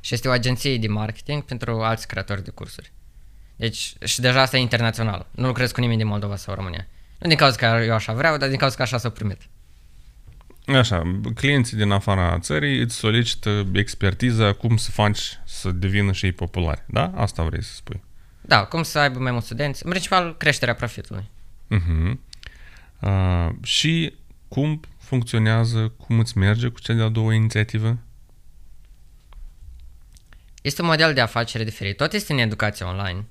Și 0.00 0.14
este 0.14 0.28
o 0.28 0.30
agenție 0.30 0.78
de 0.78 0.88
marketing 0.88 1.42
pentru 1.42 1.82
alți 1.82 2.06
creatori 2.06 2.44
de 2.44 2.50
cursuri. 2.50 2.92
Deci, 3.56 3.94
și 4.04 4.20
deja 4.20 4.40
asta 4.40 4.56
e 4.56 4.60
internațional. 4.60 5.26
Nu 5.30 5.46
lucrez 5.46 5.70
cu 5.70 5.80
nimeni 5.80 5.98
din 5.98 6.06
Moldova 6.06 6.36
sau 6.36 6.54
România. 6.54 6.86
Nu 7.18 7.28
din 7.28 7.36
cauza 7.36 7.56
că 7.56 7.82
eu 7.84 7.94
așa 7.94 8.12
vreau, 8.12 8.36
dar 8.36 8.48
din 8.48 8.58
cauza 8.58 8.76
că 8.76 8.82
așa 8.82 8.98
s-a 8.98 9.10
primit. 9.10 9.40
Așa, 10.76 11.20
clienții 11.34 11.76
din 11.76 11.90
afara 11.90 12.38
țării 12.38 12.80
îți 12.80 12.94
solicită 12.94 13.66
expertiza 13.72 14.52
cum 14.52 14.76
să 14.76 14.90
faci 14.90 15.38
să 15.44 15.70
devină 15.70 16.12
și 16.12 16.24
ei 16.24 16.32
populari, 16.32 16.84
da? 16.86 17.12
Asta 17.14 17.42
vrei 17.42 17.62
să 17.62 17.74
spui. 17.74 18.02
Da, 18.40 18.64
cum 18.64 18.82
să 18.82 18.98
aibă 18.98 19.18
mai 19.18 19.30
mulți 19.30 19.46
studenți. 19.46 19.84
În 19.84 19.90
principal, 19.90 20.36
creșterea 20.36 20.74
profitului. 20.74 21.30
Uh-huh. 21.70 22.12
Uh, 23.00 23.48
și 23.62 24.14
cum 24.48 24.80
funcționează, 24.98 25.88
cum 25.88 26.18
îți 26.18 26.38
merge 26.38 26.68
cu 26.68 26.80
cea 26.80 26.92
de-a 26.92 27.08
doua 27.08 27.34
inițiativă? 27.34 27.98
Este 30.62 30.82
un 30.82 30.88
model 30.88 31.14
de 31.14 31.20
afacere 31.20 31.64
diferit. 31.64 31.96
Tot 31.96 32.12
este 32.12 32.32
în 32.32 32.38
educație 32.38 32.84
online, 32.84 33.24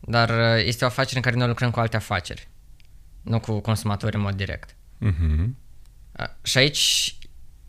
dar 0.00 0.28
uh, 0.28 0.64
este 0.64 0.84
o 0.84 0.86
afacere 0.86 1.16
în 1.16 1.22
care 1.22 1.36
noi 1.36 1.48
lucrăm 1.48 1.70
cu 1.70 1.80
alte 1.80 1.96
afaceri, 1.96 2.48
nu 3.22 3.40
cu 3.40 3.60
consumatori 3.60 4.16
în 4.16 4.22
mod 4.22 4.34
direct. 4.34 4.74
Uh-huh. 5.06 5.48
Uh, 6.18 6.26
Și 6.42 6.58
aici 6.58 7.14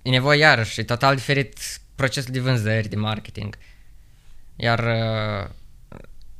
e 0.02 0.10
nevoie 0.10 0.40
iarăși, 0.40 0.80
e 0.80 0.84
total 0.84 1.16
diferit 1.16 1.58
procesul 1.96 2.32
de 2.32 2.40
vânzări, 2.40 2.88
de 2.88 2.96
marketing. 2.96 3.58
Iar 4.56 4.80
uh, 4.80 5.50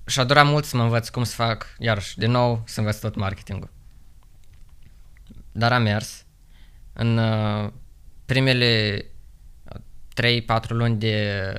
și-a 0.06 0.24
durat 0.24 0.46
mult 0.46 0.66
să 0.66 0.78
mă 0.78 0.84
învăț 0.84 1.10
cum 1.10 1.24
să 1.24 1.36
fac, 1.36 1.76
iarăși, 1.80 2.18
din 2.18 2.32
nou, 2.32 2.64
să 2.66 2.80
învăț 2.80 3.00
tot 3.00 3.16
marketingul. 3.16 3.70
Dar 5.52 5.74
am 5.74 5.82
mers. 5.82 6.26
În 6.94 7.18
uh, 7.18 7.72
primele 8.26 9.06
3-4 10.22 10.68
luni 10.68 10.98
de 10.98 11.54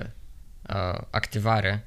uh, 0.68 0.98
activare 1.10 1.86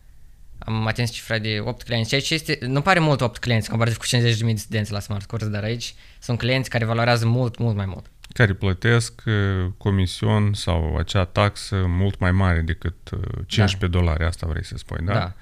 am 0.60 0.88
atins 0.88 1.12
cifra 1.12 1.38
de 1.38 1.60
8 1.60 1.84
clienți, 1.84 2.10
ceea 2.10 2.22
ce 2.22 2.34
este, 2.34 2.58
nu 2.62 2.82
pare 2.82 3.00
mult 3.00 3.22
8 3.22 3.38
clienți 3.38 3.70
comparativ 3.70 3.98
cu 3.98 4.06
50.000 4.06 4.46
de 4.46 4.54
studenți 4.56 4.92
la 4.92 5.00
Smart 5.00 5.26
Course, 5.26 5.48
dar 5.48 5.64
aici 5.64 5.96
sunt 6.20 6.38
clienți 6.38 6.70
care 6.70 6.86
valorează 6.86 7.26
mult, 7.26 7.58
mult 7.58 7.76
mai 7.76 7.86
mult. 7.86 8.12
Care 8.36 8.54
plătesc 8.54 9.22
uh, 9.26 9.72
comision 9.78 10.54
sau 10.54 10.98
acea 10.98 11.26
taxă 11.26 11.76
mult 11.88 12.20
mai 12.20 12.32
mare 12.32 12.62
decât 12.62 13.10
uh, 13.10 13.20
15 13.46 13.78
da. 13.78 13.88
dolari, 13.88 14.24
asta 14.24 14.48
vrei 14.48 14.66
să 14.66 14.78
spui, 14.78 15.06
da? 15.06 15.14
Da. 15.14 15.34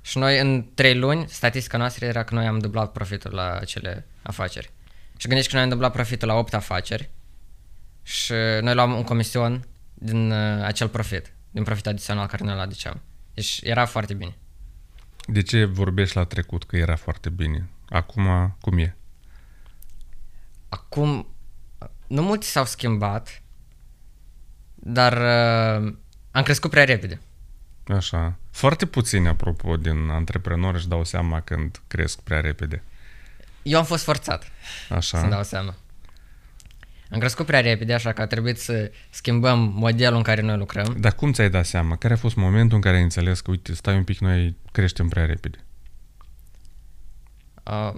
Și 0.00 0.18
noi 0.18 0.40
în 0.40 0.66
3 0.74 0.98
luni, 0.98 1.24
statistica 1.28 1.76
noastră 1.76 2.04
era 2.04 2.22
că 2.22 2.34
noi 2.34 2.46
am 2.46 2.58
dublat 2.58 2.92
profitul 2.92 3.34
la 3.34 3.56
acele 3.60 4.06
afaceri. 4.22 4.70
Și 5.16 5.26
gândești 5.26 5.50
că 5.50 5.56
noi 5.56 5.64
am 5.64 5.70
dublat 5.70 5.92
profitul 5.92 6.28
la 6.28 6.34
8 6.34 6.54
afaceri 6.54 7.10
și 8.02 8.32
noi 8.60 8.74
luam 8.74 8.92
un 8.92 9.02
comision 9.02 9.64
din 9.94 10.30
uh, 10.30 10.62
acel 10.62 10.88
profit, 10.88 11.32
din 11.50 11.62
profit 11.62 11.86
adițional 11.86 12.26
care 12.26 12.44
noi 12.44 12.54
îl 12.54 12.60
aduceam. 12.60 13.00
Deci 13.34 13.60
era 13.62 13.84
foarte 13.84 14.14
bine. 14.14 14.36
De 15.26 15.42
ce 15.42 15.64
vorbești 15.64 16.16
la 16.16 16.24
trecut 16.24 16.64
că 16.64 16.76
era 16.76 16.96
foarte 16.96 17.30
bine? 17.30 17.68
Acum, 17.88 18.56
cum 18.60 18.78
e? 18.78 18.96
Acum, 20.68 21.35
nu 22.06 22.22
mulți 22.22 22.48
s-au 22.48 22.64
schimbat, 22.64 23.42
dar 24.74 25.12
uh, 25.12 25.94
am 26.30 26.42
crescut 26.42 26.70
prea 26.70 26.84
repede. 26.84 27.20
Așa. 27.86 28.38
Foarte 28.50 28.86
puțini, 28.86 29.28
apropo, 29.28 29.76
din 29.76 30.08
antreprenori 30.10 30.76
își 30.76 30.88
dau 30.88 31.04
seama 31.04 31.40
când 31.40 31.80
cresc 31.86 32.20
prea 32.20 32.40
repede. 32.40 32.82
Eu 33.62 33.78
am 33.78 33.84
fost 33.84 34.04
forțat 34.04 34.50
Așa. 34.88 35.18
să-mi 35.18 35.30
dau 35.30 35.42
seama. 35.42 35.74
Am 37.10 37.18
crescut 37.18 37.46
prea 37.46 37.60
repede, 37.60 37.94
așa 37.94 38.12
că 38.12 38.22
a 38.22 38.26
trebuit 38.26 38.58
să 38.58 38.90
schimbăm 39.10 39.58
modelul 39.74 40.16
în 40.16 40.22
care 40.22 40.40
noi 40.40 40.56
lucrăm. 40.56 40.96
Dar 40.98 41.14
cum 41.14 41.32
ți-ai 41.32 41.50
dat 41.50 41.66
seama? 41.66 41.96
Care 41.96 42.14
a 42.14 42.16
fost 42.16 42.36
momentul 42.36 42.76
în 42.76 42.82
care 42.82 42.96
ai 42.96 43.02
înțeles 43.02 43.40
că, 43.40 43.50
uite, 43.50 43.74
stai 43.74 43.96
un 43.96 44.04
pic, 44.04 44.18
noi 44.18 44.56
creștem 44.72 45.08
prea 45.08 45.26
repede? 45.26 45.64
Uh, 47.62 47.94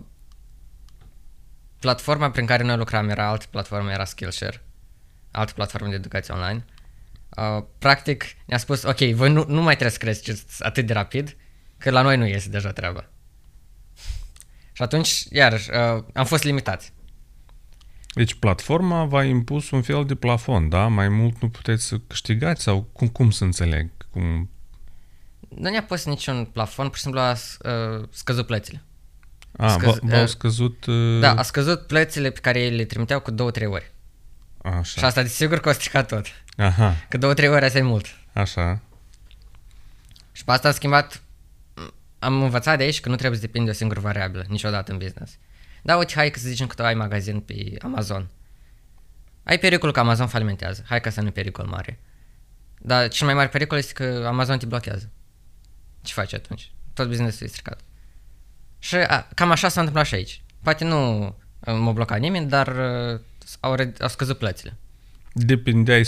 platforma 1.80 2.30
prin 2.30 2.46
care 2.46 2.62
noi 2.62 2.76
lucram 2.76 3.08
era 3.08 3.28
altă 3.28 3.46
platformă, 3.50 3.90
era 3.90 4.04
Skillshare, 4.04 4.64
altă 5.30 5.52
platformă 5.52 5.88
de 5.88 5.94
educație 5.94 6.34
online. 6.34 6.64
Uh, 7.36 7.64
practic 7.78 8.24
ne-a 8.44 8.58
spus, 8.58 8.82
ok, 8.82 8.98
voi 8.98 9.32
nu, 9.32 9.44
nu 9.48 9.62
mai 9.62 9.72
trebuie 9.72 9.90
să 9.90 9.98
creșteți 9.98 10.64
atât 10.64 10.86
de 10.86 10.92
rapid, 10.92 11.36
că 11.78 11.90
la 11.90 12.02
noi 12.02 12.16
nu 12.16 12.26
iese 12.26 12.48
deja 12.48 12.72
treaba. 12.72 13.10
Și 14.72 14.82
atunci, 14.82 15.24
iarăși, 15.30 15.70
uh, 15.70 16.04
am 16.14 16.24
fost 16.24 16.42
limitați. 16.42 16.92
Deci 18.14 18.34
platforma 18.34 19.04
v-a 19.04 19.24
impus 19.24 19.70
un 19.70 19.82
fel 19.82 20.04
de 20.04 20.14
plafon, 20.14 20.68
da? 20.68 20.86
Mai 20.86 21.08
mult 21.08 21.40
nu 21.42 21.48
puteți 21.48 21.84
să 21.84 21.98
câștigați 22.06 22.62
sau 22.62 22.82
cum, 22.82 23.08
cum 23.08 23.30
să 23.30 23.44
înțeleg? 23.44 23.90
Cum... 24.10 24.50
Nu 25.48 25.70
ne-a 25.70 25.82
pus 25.82 26.04
niciun 26.04 26.44
plafon, 26.44 26.86
pur 26.86 26.96
și 26.96 27.02
simplu 27.02 27.20
a 27.20 27.30
uh, 27.30 28.08
scăzut 28.10 28.46
plățile. 28.46 28.82
A, 29.60 29.76
Scăz- 29.76 29.98
v- 30.00 30.08
v-au 30.10 30.22
uh, 30.22 30.28
scăzut... 30.28 30.84
Uh... 30.86 31.20
Da, 31.20 31.34
a 31.34 31.42
scăzut 31.42 31.86
plățile 31.86 32.30
pe 32.30 32.40
care 32.40 32.60
ei 32.60 32.70
le 32.76 32.84
trimiteau 32.84 33.20
cu 33.20 33.30
două, 33.30 33.50
trei 33.50 33.66
ori. 33.66 33.92
Și 34.64 34.70
Așa. 34.98 35.06
asta 35.06 35.22
desigur 35.22 35.58
că 35.60 35.68
o 35.68 35.72
stricat 35.72 36.08
tot. 36.08 36.26
Aha, 36.56 36.94
Că 37.08 37.18
două, 37.18 37.34
trei 37.34 37.48
ori 37.48 37.64
asta 37.64 37.78
e 37.78 37.82
mult. 37.82 38.06
așa. 38.32 38.80
Și 40.32 40.44
pe 40.44 40.50
asta 40.52 40.68
a 40.68 40.72
schimbat, 40.72 41.22
am 42.18 42.42
învățat 42.42 42.76
de 42.78 42.82
aici 42.84 43.00
că 43.00 43.08
nu 43.08 43.16
trebuie 43.16 43.38
să 43.40 43.46
depinde 43.46 43.66
de 43.66 43.72
o 43.72 43.78
singură 43.78 44.00
variabilă, 44.00 44.44
niciodată 44.48 44.92
în 44.92 44.98
business. 44.98 45.36
Da, 45.82 45.96
uite, 45.96 46.12
hai 46.14 46.30
că 46.30 46.38
să 46.38 46.48
zicem 46.48 46.66
că 46.66 46.74
tu 46.74 46.82
ai 46.82 46.94
magazin 46.94 47.40
pe 47.40 47.76
Amazon. 47.82 48.28
Ai 49.44 49.58
pericolul 49.58 49.94
că 49.94 50.00
Amazon 50.00 50.26
falimentează. 50.26 50.82
Hai 50.88 51.00
că 51.00 51.10
să 51.10 51.20
nu 51.20 51.26
e 51.26 51.30
pericol 51.30 51.66
mare. 51.66 52.00
Dar 52.78 53.08
cel 53.08 53.26
mai 53.26 53.34
mare 53.34 53.48
pericol 53.48 53.78
este 53.78 53.92
că 53.92 54.24
Amazon 54.26 54.58
te 54.58 54.66
blochează. 54.66 55.10
Ce 56.02 56.12
faci 56.12 56.34
atunci? 56.34 56.72
Tot 56.94 57.06
businessul 57.08 57.46
e 57.46 57.48
stricat. 57.48 57.80
Și 58.78 58.94
a, 58.96 59.28
cam 59.34 59.50
așa 59.50 59.68
s-a 59.68 59.80
întâmplat 59.80 60.06
și 60.06 60.14
aici. 60.14 60.42
Poate 60.62 60.84
nu 60.84 61.26
uh, 61.26 61.32
m-a 61.78 61.92
blocat 61.92 62.20
nimeni, 62.20 62.48
dar 62.48 62.66
uh, 62.68 63.20
au, 63.60 63.74
re- 63.74 63.92
au 64.00 64.08
scăzut 64.08 64.38
plățile. 64.38 64.76
Depindeai 65.32 66.02
100% 66.04 66.06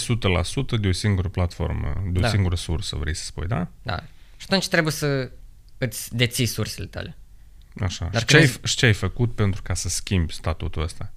de 0.81 0.89
o 0.89 0.93
singură 0.93 1.29
platformă, 1.29 2.03
de 2.07 2.19
o 2.19 2.23
Da. 2.23 2.29
singură 2.29 2.55
sursă, 2.57 2.97
vrei 2.97 3.15
să 3.15 3.25
spui, 3.25 3.47
da? 3.47 3.69
Da. 3.83 3.97
Și 4.37 4.47
atunci 4.49 4.69
trebuie 4.69 4.93
să 4.93 5.31
îți 5.79 6.17
deții 6.17 6.47
sursele 6.47 6.87
tale. 6.87 7.17
Așa. 7.81 8.09
Dar 8.13 8.21
și, 8.21 8.27
ce 8.27 8.37
ai, 8.37 8.43
crezi- 8.43 8.61
și 8.65 8.77
ce 8.77 8.87
ai 8.87 8.93
făcut 8.93 9.35
pentru 9.35 9.63
ca 9.63 9.75
să 9.75 9.89
schimbi 9.89 10.33
statutul 10.33 10.83
ăsta? 10.83 11.13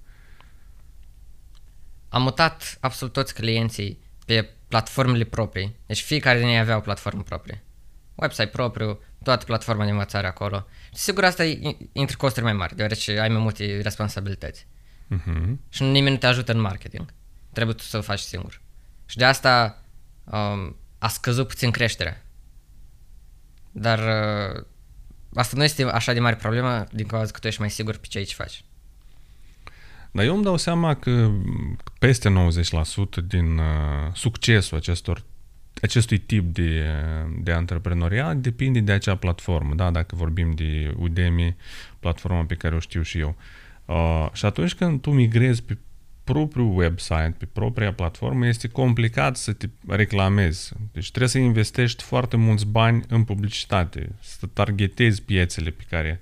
Am 2.08 2.22
mutat 2.22 2.76
absolut 2.80 3.12
toți 3.12 3.34
clienții 3.34 3.98
pe 4.26 4.50
platformele 4.68 5.24
proprii. 5.24 5.76
Deci 5.86 6.00
fiecare 6.02 6.38
din 6.38 6.48
ei 6.48 6.58
avea 6.58 6.76
o 6.76 6.80
platformă 6.80 7.22
proprie. 7.22 7.63
Website 8.14 8.46
propriu, 8.46 9.00
toată 9.22 9.44
platforma 9.44 9.84
de 9.84 9.90
învățare 9.90 10.26
acolo. 10.26 10.66
Și 10.94 11.00
sigur 11.00 11.24
asta 11.24 11.44
e 11.44 11.76
intră 11.92 12.16
costuri 12.16 12.44
mai 12.44 12.52
mari, 12.52 12.76
deoarece 12.76 13.20
ai 13.20 13.28
mai 13.28 13.40
multe 13.42 13.80
responsabilități. 13.82 14.66
Uh-huh. 15.10 15.54
Și 15.68 15.82
nimeni 15.82 16.10
nu 16.10 16.16
te 16.16 16.26
ajută 16.26 16.52
în 16.52 16.60
marketing. 16.60 17.12
Trebuie 17.52 17.74
tu 17.76 17.82
să 17.82 17.96
o 17.96 18.00
faci 18.00 18.18
singur. 18.18 18.60
Și 19.06 19.16
de 19.16 19.24
asta 19.24 19.82
um, 20.24 20.76
a 20.98 21.08
scăzut 21.08 21.48
puțin 21.48 21.70
creșterea. 21.70 22.24
Dar 23.70 23.98
uh, 23.98 24.64
asta 25.34 25.56
nu 25.56 25.64
este 25.64 25.82
așa 25.82 26.12
de 26.12 26.20
mare 26.20 26.36
problemă 26.36 26.84
din 26.92 27.06
cauza 27.06 27.30
că 27.30 27.38
tu 27.38 27.46
ești 27.46 27.60
mai 27.60 27.70
sigur 27.70 27.96
pe 27.96 28.06
ce 28.06 28.22
ce 28.22 28.34
faci. 28.34 28.64
Dar 30.10 30.24
eu 30.24 30.34
îmi 30.34 30.44
dau 30.44 30.56
seama 30.56 30.94
că 30.94 31.30
peste 31.98 32.48
90% 33.22 33.26
din 33.26 33.58
uh, 33.58 34.12
succesul 34.12 34.76
acestor, 34.76 35.24
acestui 35.82 36.18
tip 36.18 36.54
de, 36.54 36.86
de 37.42 37.52
antreprenoriat 37.52 38.36
depinde 38.36 38.80
de 38.80 38.92
acea 38.92 39.16
platformă, 39.16 39.74
da? 39.74 39.90
dacă 39.90 40.16
vorbim 40.16 40.50
de 40.54 40.94
Udemy, 40.96 41.56
platforma 42.00 42.44
pe 42.44 42.54
care 42.54 42.74
o 42.74 42.78
știu 42.78 43.02
și 43.02 43.18
eu. 43.18 43.36
Uh, 43.84 44.28
și 44.32 44.44
atunci 44.44 44.74
când 44.74 45.00
tu 45.00 45.10
migrezi 45.10 45.62
pe 45.62 45.78
propriul 46.24 46.76
website, 46.76 47.34
pe 47.38 47.48
propria 47.52 47.92
platformă, 47.92 48.46
este 48.46 48.68
complicat 48.68 49.36
să 49.36 49.52
te 49.52 49.68
reclamezi. 49.86 50.72
Deci 50.92 51.08
trebuie 51.08 51.28
să 51.28 51.38
investești 51.38 52.02
foarte 52.02 52.36
mulți 52.36 52.66
bani 52.66 53.04
în 53.08 53.24
publicitate, 53.24 54.08
să 54.20 54.46
targetezi 54.46 55.22
piețele 55.22 55.70
pe 55.70 55.84
care 55.90 56.20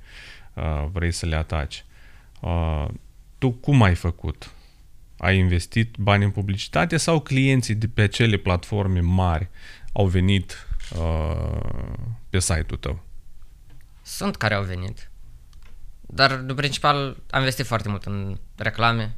uh, 0.55 0.87
vrei 0.93 1.13
să 1.13 1.27
le 1.27 1.37
ataci. 1.37 1.85
Uh, 2.41 2.87
tu 3.39 3.51
cum 3.51 3.83
ai 3.83 3.95
făcut? 3.95 4.55
Ai 5.23 5.39
investit 5.39 5.97
bani 5.97 6.25
în 6.25 6.31
publicitate 6.31 6.97
sau 6.97 7.21
clienții 7.21 7.75
de 7.75 7.89
pe 7.89 8.03
acele 8.03 8.37
platforme 8.37 9.01
mari 9.01 9.49
au 9.93 10.07
venit 10.07 10.67
uh, 10.97 11.61
pe 12.31 12.39
site-ul 12.39 12.79
tău? 12.81 13.05
Sunt 14.03 14.37
care 14.37 14.55
au 14.55 14.63
venit. 14.63 15.11
Dar, 16.01 16.31
în 16.31 16.55
principal, 16.55 17.17
am 17.31 17.39
investit 17.39 17.67
foarte 17.67 17.89
mult 17.89 18.05
în 18.05 18.39
reclame. 18.57 19.17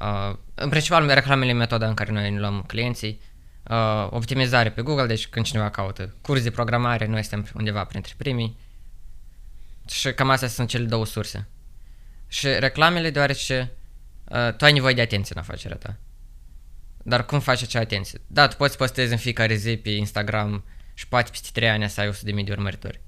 Uh, 0.00 0.36
în 0.54 0.68
principal, 0.68 1.08
reclamele 1.08 1.52
metoda 1.52 1.88
în 1.88 1.94
care 1.94 2.12
noi 2.12 2.30
ne 2.30 2.38
luăm 2.38 2.62
clienții. 2.66 3.20
Uh, 3.62 4.06
optimizare 4.10 4.70
pe 4.70 4.82
Google, 4.82 5.06
deci 5.06 5.26
când 5.26 5.44
cineva 5.44 5.70
caută 5.70 6.14
curs 6.20 6.42
de 6.42 6.50
programare, 6.50 7.06
noi 7.06 7.22
suntem 7.22 7.52
undeva 7.54 7.84
printre 7.84 8.14
primii. 8.16 8.58
Și 9.88 10.12
cam 10.12 10.30
astea 10.30 10.48
sunt 10.48 10.68
cele 10.68 10.84
două 10.84 11.06
surse. 11.06 11.48
Și 12.28 12.46
reclamele, 12.46 13.10
deoarece 13.10 13.72
uh, 14.30 14.54
tu 14.56 14.64
ai 14.64 14.72
nevoie 14.72 14.94
de 14.94 15.00
atenție 15.00 15.34
în 15.36 15.40
afacerea 15.40 15.76
ta. 15.76 15.96
Dar 17.02 17.26
cum 17.26 17.40
faci 17.40 17.62
acea 17.62 17.80
atenție? 17.80 18.20
Da, 18.26 18.48
tu 18.48 18.56
poți 18.56 18.76
postezi 18.76 19.12
în 19.12 19.18
fiecare 19.18 19.54
zi 19.54 19.76
pe 19.76 19.90
Instagram 19.90 20.64
și 20.94 21.08
poate 21.08 21.30
peste 21.30 21.48
3 21.52 21.68
ani 21.68 21.88
să 21.88 22.00
ai 22.00 22.10
100.000 22.10 22.44
de 22.44 22.52
urmăritori. 22.52 23.00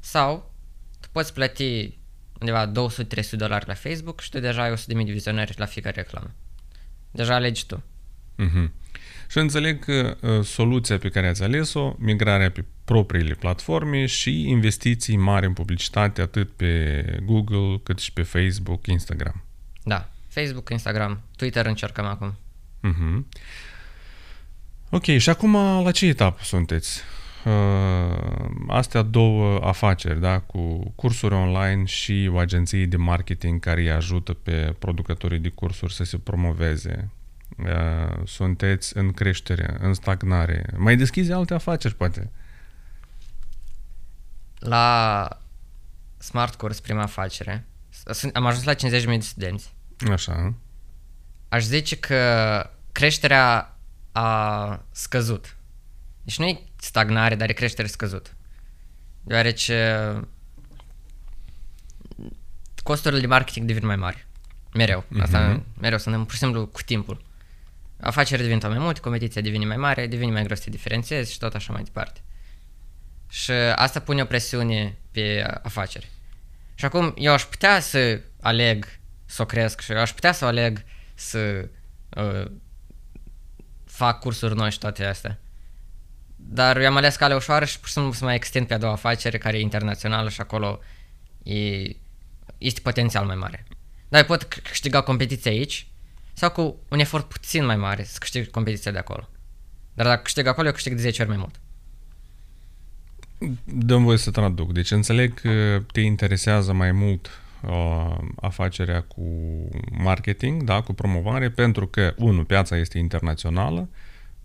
Sau 0.00 0.54
tu 1.00 1.08
poți 1.12 1.32
plăti 1.32 1.98
undeva 2.40 2.70
200-300 2.70 2.72
dolari 3.30 3.66
la 3.66 3.74
Facebook 3.74 4.20
și 4.20 4.30
tu 4.30 4.38
deja 4.38 4.62
ai 4.62 4.74
100.000 4.74 4.84
de 4.86 5.12
vizionări 5.12 5.54
la 5.56 5.66
fiecare 5.66 6.00
reclamă. 6.00 6.34
Deja 7.10 7.34
alegi 7.34 7.66
tu. 7.66 7.82
Mm-hmm. 8.38 8.70
Și 9.28 9.38
înțeleg 9.38 9.84
că 9.84 10.16
uh, 10.20 10.44
soluția 10.44 10.98
pe 10.98 11.08
care 11.08 11.28
ați 11.28 11.42
ales-o, 11.42 11.94
migrarea 11.98 12.50
pe 12.50 12.64
propriile 12.84 13.34
platforme 13.34 14.06
și 14.06 14.48
investiții 14.48 15.16
mari 15.16 15.46
în 15.46 15.52
publicitate 15.52 16.20
atât 16.20 16.50
pe 16.56 17.02
Google 17.24 17.80
cât 17.82 17.98
și 17.98 18.12
pe 18.12 18.22
Facebook, 18.22 18.86
Instagram. 18.86 19.44
Da, 19.82 20.10
Facebook, 20.30 20.68
Instagram, 20.68 21.20
Twitter 21.36 21.66
încercăm 21.66 22.04
acum. 22.04 22.34
Mm-hmm. 22.82 23.24
Ok, 24.90 25.04
și 25.04 25.30
acum 25.30 25.82
la 25.84 25.90
ce 25.90 26.06
etapă 26.06 26.42
sunteți? 26.42 27.00
Uh, 27.44 28.50
astea 28.68 29.02
două 29.02 29.60
afaceri, 29.64 30.20
da, 30.20 30.38
cu 30.38 30.92
cursuri 30.94 31.34
online 31.34 31.84
și 31.84 32.30
o 32.32 32.38
agenție 32.38 32.86
de 32.86 32.96
marketing 32.96 33.60
care 33.60 33.80
îi 33.80 33.90
ajută 33.90 34.32
pe 34.32 34.74
producătorii 34.78 35.38
de 35.38 35.48
cursuri 35.48 35.94
să 35.94 36.04
se 36.04 36.18
promoveze. 36.18 37.10
Uh, 37.58 38.26
sunteți 38.26 38.96
în 38.96 39.12
creștere, 39.12 39.76
în 39.80 39.94
stagnare. 39.94 40.64
Mai 40.76 40.96
deschizi 40.96 41.32
alte 41.32 41.54
afaceri, 41.54 41.94
poate? 41.94 42.30
La 44.58 45.28
Smart 46.18 46.54
Course, 46.54 46.80
prima 46.80 47.02
afacere, 47.02 47.66
am 48.32 48.46
ajuns 48.46 48.64
la 48.64 48.74
50.000 48.74 48.78
de 49.04 49.18
studenți. 49.20 49.72
Așa. 50.08 50.54
Aș 51.48 51.62
zice 51.62 51.96
că 51.96 52.70
creșterea 52.92 53.76
a 54.12 54.84
scăzut. 54.90 55.56
Deci 56.22 56.38
nu 56.38 56.46
e 56.46 56.62
stagnare, 56.76 57.34
dar 57.34 57.48
e 57.48 57.52
creștere 57.52 57.88
scăzut. 57.88 58.34
Deoarece 59.22 60.20
costurile 62.82 63.20
de 63.20 63.26
marketing 63.26 63.66
devin 63.66 63.86
mai 63.86 63.96
mari. 63.96 64.26
Mereu. 64.74 65.04
Asta 65.20 65.54
uh-huh. 65.54 65.80
mereu 65.80 65.98
sunt 65.98 66.22
pur 66.26 66.32
și 66.32 66.38
simplu 66.38 66.66
cu 66.66 66.82
timpul. 66.82 67.24
Afacerile 68.00 68.46
devin 68.46 68.60
tot 68.60 68.70
mai 68.70 68.78
multe, 68.78 69.00
competiția 69.00 69.42
devine 69.42 69.64
mai 69.64 69.76
mare, 69.76 70.06
devine 70.06 70.30
mai 70.30 70.42
greu 70.42 70.56
să 70.56 70.62
te 70.64 70.70
diferențiezi 70.70 71.32
și 71.32 71.38
tot 71.38 71.54
așa 71.54 71.72
mai 71.72 71.82
departe. 71.82 72.20
Și 73.28 73.50
asta 73.74 74.00
pune 74.00 74.22
o 74.22 74.24
presiune 74.24 74.98
pe 75.10 75.46
afaceri. 75.62 76.10
Și 76.74 76.84
acum 76.84 77.14
eu 77.16 77.32
aș 77.32 77.42
putea 77.42 77.80
să 77.80 78.20
aleg 78.40 78.99
să 79.30 79.42
o 79.42 79.44
cresc 79.44 79.80
și 79.80 79.92
eu 79.92 79.98
aș 79.98 80.12
putea 80.12 80.32
să 80.32 80.44
aleg 80.44 80.84
să 81.14 81.68
uh, 82.16 82.50
fac 83.84 84.20
cursuri 84.20 84.54
noi 84.54 84.70
și 84.70 84.78
toate 84.78 85.04
astea. 85.04 85.38
Dar 86.36 86.76
eu 86.76 86.86
am 86.86 86.96
ales 86.96 87.16
calea 87.16 87.36
ușoară 87.36 87.64
și 87.64 87.78
pur 87.78 87.86
și 87.86 87.92
simplu 87.92 88.12
să 88.12 88.24
mai 88.24 88.34
extind 88.34 88.66
pe 88.66 88.74
a 88.74 88.78
doua 88.78 88.92
afacere 88.92 89.38
care 89.38 89.58
e 89.58 89.60
internațională 89.60 90.28
și 90.28 90.40
acolo 90.40 90.80
e, 91.42 91.82
este 92.58 92.80
potențial 92.80 93.26
mai 93.26 93.36
mare. 93.36 93.64
Dar 94.08 94.24
pot 94.24 94.42
câștiga 94.42 95.00
competiția 95.02 95.50
aici 95.50 95.86
sau 96.32 96.50
cu 96.50 96.76
un 96.88 96.98
efort 96.98 97.28
puțin 97.28 97.64
mai 97.64 97.76
mare 97.76 98.04
să 98.04 98.16
câștig 98.18 98.50
competiția 98.50 98.92
de 98.92 98.98
acolo. 98.98 99.28
Dar 99.94 100.06
dacă 100.06 100.22
câștig 100.22 100.46
acolo, 100.46 100.66
eu 100.66 100.72
câștig 100.72 100.94
de 100.94 101.00
10 101.00 101.22
ori 101.22 101.30
mai 101.30 101.38
mult. 101.38 101.60
Dăm 103.64 104.04
voie 104.04 104.18
să 104.18 104.30
traduc. 104.30 104.72
Deci 104.72 104.90
înțeleg 104.90 105.40
că 105.40 105.82
te 105.92 106.00
interesează 106.00 106.72
mai 106.72 106.92
mult 106.92 107.30
uh, 107.62 108.16
afacerea 108.40 109.02
cu 109.02 109.24
marketing, 109.90 110.62
da, 110.62 110.80
cu 110.80 110.92
promovare, 110.92 111.50
pentru 111.50 111.86
că, 111.86 112.14
unu, 112.16 112.44
piața 112.44 112.76
este 112.76 112.98
internațională, 112.98 113.88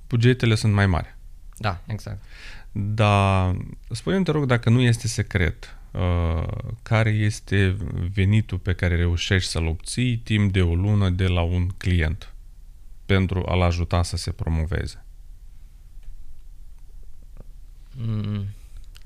bugetele 0.08 0.56
sunt 0.56 0.74
mai 0.74 0.88
mari. 0.88 1.16
Da, 1.58 1.82
exact. 1.88 2.24
Dar 2.72 3.56
spune 3.90 4.22
te 4.22 4.32
rog, 4.32 4.46
dacă 4.46 4.70
nu 4.70 4.82
este 4.82 5.08
secret, 5.08 5.78
uh, 5.92 6.48
care 6.84 7.10
este 7.10 7.78
venitul 8.14 8.58
pe 8.58 8.74
care 8.74 8.96
reușești 8.96 9.50
să-l 9.50 9.66
obții 9.66 10.18
timp 10.18 10.52
de 10.52 10.62
o 10.62 10.76
lună 10.76 11.10
de 11.10 11.28
la 11.28 11.42
un 11.42 11.68
client 11.68 12.34
pentru 13.06 13.44
a-l 13.46 13.62
ajuta 13.62 14.04
să 14.04 14.18
se 14.18 14.32
promoveze? 14.32 15.06
Mm, 17.98 18.46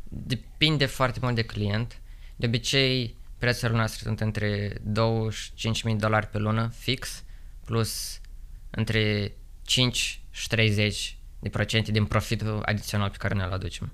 depinde 0.03 0.85
foarte 0.85 1.19
mult 1.21 1.35
de 1.35 1.41
client. 1.41 1.99
De 2.35 2.45
obicei, 2.45 3.15
prețurile 3.39 3.77
noastre 3.77 4.01
sunt 4.03 4.19
între 4.19 4.73
25.000 4.73 5.95
dolari 5.97 6.27
pe 6.27 6.37
lună 6.37 6.71
fix, 6.77 7.23
plus 7.65 8.21
între 8.69 9.31
5 9.61 10.21
și 10.31 10.47
30 10.47 11.17
de 11.39 11.49
procente 11.49 11.91
din 11.91 12.05
profitul 12.05 12.61
adițional 12.65 13.09
pe 13.09 13.17
care 13.17 13.33
ne-l 13.33 13.51
aducem. 13.51 13.91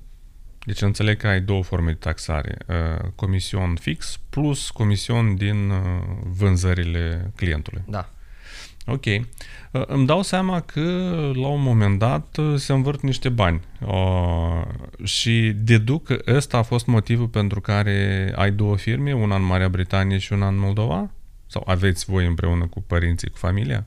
Deci 0.65 0.81
înțeleg 0.81 1.17
că 1.17 1.27
ai 1.27 1.41
două 1.41 1.63
forme 1.63 1.91
de 1.91 1.97
taxare. 1.97 2.57
Uh, 2.67 3.09
comision 3.15 3.75
fix 3.75 4.19
plus 4.29 4.69
comision 4.69 5.35
din 5.35 5.69
uh, 5.69 5.79
vânzările 6.23 7.31
clientului. 7.35 7.83
Da. 7.87 8.14
Ok. 8.85 9.05
Uh, 9.05 9.21
îmi 9.87 10.05
dau 10.05 10.21
seama 10.21 10.61
că 10.61 10.81
la 11.33 11.47
un 11.47 11.61
moment 11.61 11.99
dat 11.99 12.37
se 12.55 12.73
învârt 12.73 13.01
niște 13.01 13.29
bani 13.29 13.61
și 15.03 15.51
deduc 15.55 16.03
că 16.03 16.21
ăsta 16.27 16.57
a 16.57 16.61
fost 16.61 16.85
motivul 16.85 17.27
pentru 17.27 17.61
care 17.61 18.31
ai 18.35 18.51
două 18.51 18.77
firme, 18.77 19.13
una 19.13 19.35
în 19.35 19.43
Marea 19.43 19.69
Britanie 19.69 20.17
și 20.17 20.33
una 20.33 20.47
în 20.47 20.57
Moldova? 20.57 21.11
Sau 21.47 21.63
aveți 21.65 22.05
voi 22.05 22.25
împreună 22.25 22.67
cu 22.67 22.81
părinții, 22.81 23.29
cu 23.29 23.37
familia? 23.37 23.85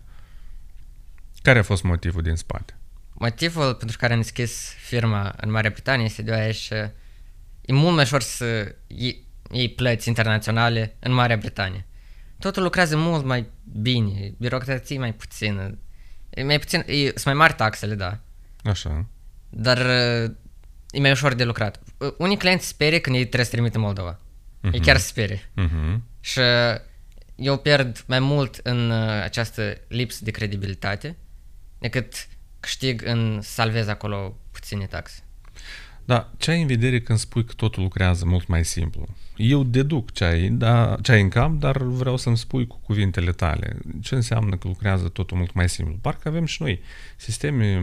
Care 1.42 1.58
a 1.58 1.62
fost 1.62 1.82
motivul 1.82 2.22
din 2.22 2.34
spate? 2.34 2.76
Motivul 3.12 3.74
pentru 3.74 3.96
care 3.98 4.12
am 4.12 4.20
deschis 4.20 4.74
firma 4.78 5.34
în 5.40 5.50
Marea 5.50 5.70
Britanie 5.70 6.04
este 6.04 6.22
deoarece 6.22 6.94
e 7.60 7.72
mult 7.72 7.94
mai 7.94 8.02
ușor 8.04 8.20
să 8.20 8.74
iei, 8.86 9.26
iei 9.50 9.68
plăți 9.68 10.08
internaționale 10.08 10.96
în 10.98 11.12
Marea 11.12 11.36
Britanie. 11.36 11.86
Totul 12.38 12.62
lucrează 12.62 12.96
mult 12.96 13.24
mai 13.24 13.50
bine, 13.72 14.34
birocrație 14.38 14.98
mai 14.98 15.14
puțină, 15.14 15.78
e 16.30 16.42
mai 16.42 16.58
puțin, 16.58 16.84
e, 16.86 17.06
sunt 17.06 17.24
mai 17.24 17.34
mari 17.34 17.52
taxele, 17.52 17.94
da. 17.94 18.18
Așa. 18.62 19.06
Dar 19.48 19.78
e 20.90 21.00
mai 21.00 21.10
ușor 21.10 21.34
de 21.34 21.44
lucrat. 21.44 21.80
Unii 22.18 22.36
clienți 22.36 22.66
sperie 22.66 23.00
când 23.00 23.16
ei 23.16 23.22
trebuie 23.22 23.44
să 23.44 23.50
trimit 23.50 23.74
în 23.74 23.80
Moldova. 23.80 24.14
Uh-huh. 24.14 24.64
Ei 24.64 24.70
mhm. 24.70 24.82
chiar 24.82 24.96
sperie. 24.96 25.40
Uh-huh. 25.40 25.98
Și 26.20 26.40
eu 27.34 27.56
pierd 27.56 28.04
mai 28.06 28.18
mult 28.18 28.60
în 28.62 28.90
această 29.22 29.80
lipsă 29.88 30.24
de 30.24 30.30
credibilitate 30.30 31.16
decât 31.78 32.28
câștig 32.60 33.02
în 33.06 33.40
salvez 33.42 33.88
acolo 33.88 34.38
puține 34.50 34.86
taxe. 34.86 35.22
Da, 36.08 36.30
ce 36.36 36.50
ai 36.50 36.60
în 36.60 36.66
vedere 36.66 37.00
când 37.00 37.18
spui 37.18 37.44
că 37.44 37.52
totul 37.56 37.82
lucrează 37.82 38.24
mult 38.24 38.46
mai 38.46 38.64
simplu? 38.64 39.08
Eu 39.36 39.62
deduc 39.62 40.12
ce 40.12 40.24
ai, 40.24 40.48
da, 40.48 40.96
ce 41.02 41.12
ai 41.12 41.20
în 41.20 41.28
cap, 41.28 41.50
dar 41.50 41.82
vreau 41.82 42.16
să-mi 42.16 42.36
spui 42.36 42.66
cu 42.66 42.78
cuvintele 42.84 43.32
tale. 43.32 43.76
Ce 44.00 44.14
înseamnă 44.14 44.56
că 44.56 44.68
lucrează 44.68 45.08
totul 45.08 45.36
mult 45.36 45.52
mai 45.52 45.68
simplu? 45.68 45.94
Parcă 46.00 46.28
avem 46.28 46.44
și 46.44 46.62
noi 46.62 46.80
sisteme, 47.16 47.80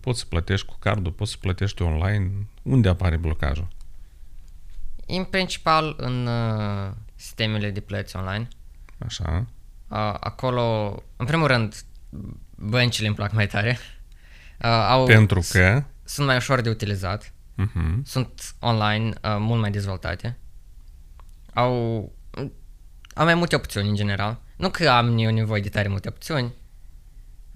poți 0.00 0.18
să 0.18 0.26
plătești 0.28 0.66
cu 0.66 0.76
cardul, 0.78 1.12
poți 1.12 1.30
să 1.30 1.36
plătești 1.40 1.82
online. 1.82 2.30
Unde 2.62 2.88
apare 2.88 3.16
blocajul? 3.16 3.68
În 5.06 5.24
principal 5.24 5.94
în 5.96 6.26
uh, 6.26 6.92
sistemele 7.14 7.70
de 7.70 7.80
plăți 7.80 8.16
online. 8.16 8.48
Așa. 8.98 9.46
Uh, 9.88 10.14
acolo, 10.20 11.02
în 11.16 11.26
primul 11.26 11.46
rând, 11.46 11.74
băncile 12.54 13.06
îmi 13.06 13.16
plac 13.16 13.32
mai 13.32 13.46
tare. 13.46 13.78
Uh, 14.62 14.86
au, 14.88 15.04
Pentru 15.04 15.44
că? 15.50 15.84
Sunt 16.04 16.26
mai 16.26 16.36
ușor 16.36 16.60
de 16.60 16.68
utilizat. 16.68 17.30
Uh-huh. 17.62 18.02
Sunt 18.04 18.54
online, 18.60 19.08
uh, 19.08 19.36
mult 19.38 19.60
mai 19.60 19.70
dezvoltate. 19.70 20.38
Au, 21.54 21.72
au 23.14 23.24
mai 23.24 23.34
multe 23.34 23.56
opțiuni 23.56 23.88
în 23.88 23.94
general. 23.94 24.40
Nu 24.56 24.70
că 24.70 24.88
am 24.88 25.18
eu 25.18 25.30
nevoie 25.30 25.60
de 25.60 25.68
tare 25.68 25.88
multe 25.88 26.08
opțiuni, 26.08 26.54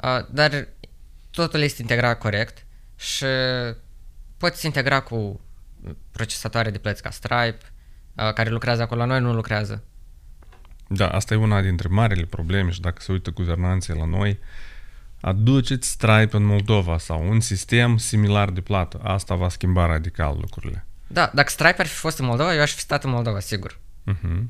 Uh, 0.02 0.26
dar 0.30 0.68
totul 1.30 1.60
este 1.60 1.82
integrat 1.82 2.18
corect 2.18 2.64
și 2.96 3.24
poți 4.36 4.66
integra 4.66 5.00
cu 5.00 5.40
procesatoare 6.10 6.70
de 6.70 6.78
plăți 6.78 7.02
ca 7.02 7.10
Stripe, 7.10 7.58
uh, 8.14 8.32
care 8.32 8.50
lucrează 8.50 8.82
acolo, 8.82 9.00
la 9.00 9.06
noi 9.06 9.20
nu 9.20 9.34
lucrează. 9.34 9.84
Da, 10.88 11.08
asta 11.08 11.34
e 11.34 11.36
una 11.36 11.60
dintre 11.60 11.88
marile 11.88 12.24
probleme 12.24 12.70
și 12.70 12.80
dacă 12.80 13.02
se 13.02 13.12
uită 13.12 13.30
guvernanții 13.30 13.94
la 13.94 14.04
noi, 14.04 14.38
aduceți 15.20 15.88
Stripe 15.88 16.37
în 16.37 16.44
Moldova 16.44 16.98
sau 16.98 17.28
un 17.30 17.40
sistem 17.40 17.96
similar 17.96 18.50
de 18.50 18.61
plată. 18.61 19.00
Asta 19.02 19.35
va 19.35 19.48
schimba 19.48 19.87
radical 19.87 20.37
lucrurile. 20.40 20.87
Da, 21.06 21.30
dacă 21.35 21.48
Stripe 21.48 21.80
ar 21.80 21.87
fi 21.87 21.94
fost 21.94 22.18
în 22.18 22.26
Moldova, 22.26 22.54
eu 22.54 22.61
aș 22.61 22.72
fi 22.72 22.80
stat 22.80 23.04
în 23.04 23.11
Moldova, 23.11 23.40
sigur. 23.40 23.78
Uh-huh. 24.12 24.42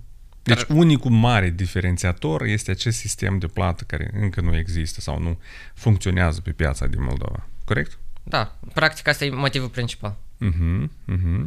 Deci 0.43 0.67
Dar... 0.67 0.77
unicul 0.77 1.11
mare 1.11 1.51
diferențiator 1.51 2.43
este 2.43 2.71
acest 2.71 2.99
sistem 2.99 3.39
de 3.39 3.47
plată 3.47 3.85
care 3.85 4.11
încă 4.13 4.41
nu 4.41 4.57
există 4.57 5.01
sau 5.01 5.19
nu 5.19 5.39
funcționează 5.75 6.41
pe 6.41 6.51
piața 6.51 6.87
din 6.87 7.03
Moldova. 7.03 7.47
Corect? 7.65 7.99
Da, 8.23 8.57
practic 8.75 9.09
asta 9.09 9.25
e 9.25 9.31
motivul 9.31 9.69
principal. 9.69 10.17
Uh-huh, 10.41 10.89
uh-huh. 11.13 11.47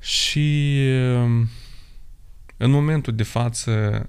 Și 0.00 0.78
um, 1.14 1.48
în 2.56 2.70
momentul 2.70 3.14
de 3.14 3.22
față 3.22 4.08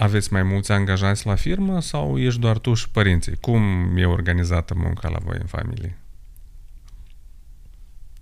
aveți 0.00 0.32
mai 0.32 0.42
mulți 0.42 0.72
angajați 0.72 1.26
la 1.26 1.34
firmă 1.34 1.80
sau 1.80 2.18
ești 2.18 2.40
doar 2.40 2.58
tu 2.58 2.74
și 2.74 2.90
părinții? 2.90 3.36
Cum 3.40 3.92
e 3.96 4.06
organizată 4.06 4.74
munca 4.74 5.08
la 5.08 5.18
voi 5.18 5.36
în 5.40 5.46
familie? 5.46 5.98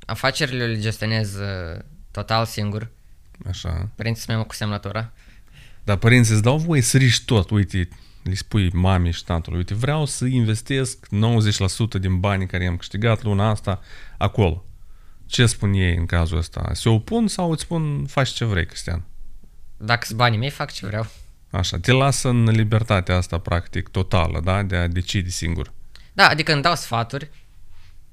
Afacerile 0.07 0.67
le 0.67 0.81
gestionez 0.81 1.35
uh, 1.35 1.81
total 2.11 2.45
singur. 2.45 2.91
Așa. 3.49 3.89
Părinții 3.95 4.23
sunt 4.23 4.37
mai 4.37 4.47
cu 4.47 4.55
semnătura. 4.55 5.13
Dar 5.85 5.97
părinții 5.97 6.33
îți 6.35 6.43
dau 6.43 6.59
voie 6.59 6.81
să 6.81 6.97
riști 6.97 7.25
tot, 7.25 7.51
uite, 7.51 7.89
le 8.23 8.35
spui 8.35 8.71
mamei 8.73 9.13
și 9.13 9.25
tatălui, 9.25 9.59
uite, 9.59 9.75
vreau 9.75 10.07
să 10.07 10.25
investesc 10.25 11.07
90% 11.07 12.01
din 12.01 12.21
banii 12.21 12.47
care 12.47 12.65
i-am 12.65 12.77
câștigat 12.77 13.23
luna 13.23 13.49
asta 13.49 13.81
acolo. 14.17 14.65
Ce 15.27 15.47
spun 15.47 15.73
ei 15.73 15.97
în 15.97 16.07
cazul 16.07 16.39
ăsta? 16.39 16.71
Se 16.73 16.89
opun 16.89 17.29
sau 17.29 17.51
îți 17.51 17.63
spun 17.63 18.07
faci 18.07 18.29
ce 18.29 18.45
vrei, 18.45 18.67
Cristian? 18.67 19.05
Dacă 19.77 20.05
sunt 20.05 20.19
banii 20.19 20.39
mei, 20.39 20.51
fac 20.51 20.73
ce 20.73 20.87
vreau. 20.87 21.07
Așa, 21.51 21.79
te 21.79 21.93
lasă 21.93 22.29
în 22.29 22.45
libertatea 22.51 23.17
asta 23.17 23.39
practic 23.39 23.89
totală, 23.89 24.41
da? 24.41 24.63
De 24.63 24.77
a 24.77 24.87
decide 24.87 25.29
singur. 25.29 25.73
Da, 26.13 26.29
adică 26.29 26.53
îmi 26.53 26.63
dau 26.63 26.75
sfaturi, 26.75 27.31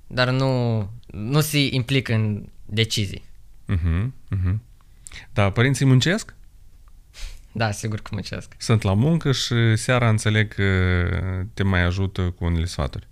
dar 0.07 0.29
nu, 0.29 0.79
nu 1.05 1.41
se 1.41 1.57
implic 1.57 2.07
în 2.07 2.49
decizii. 2.65 3.25
Uh-huh, 3.73 4.07
uh-huh. 4.35 4.55
Da, 5.33 5.49
părinții 5.49 5.85
muncesc? 5.85 6.33
Da, 7.51 7.71
sigur 7.71 8.01
că 8.01 8.09
muncesc. 8.11 8.53
Sunt 8.57 8.81
la 8.81 8.93
muncă 8.93 9.31
și 9.31 9.75
seara 9.75 10.09
înțeleg 10.09 10.53
că 10.53 11.09
te 11.53 11.63
mai 11.63 11.81
ajută 11.81 12.21
cu 12.21 12.45
unele 12.45 12.65
sfaturi. 12.65 13.07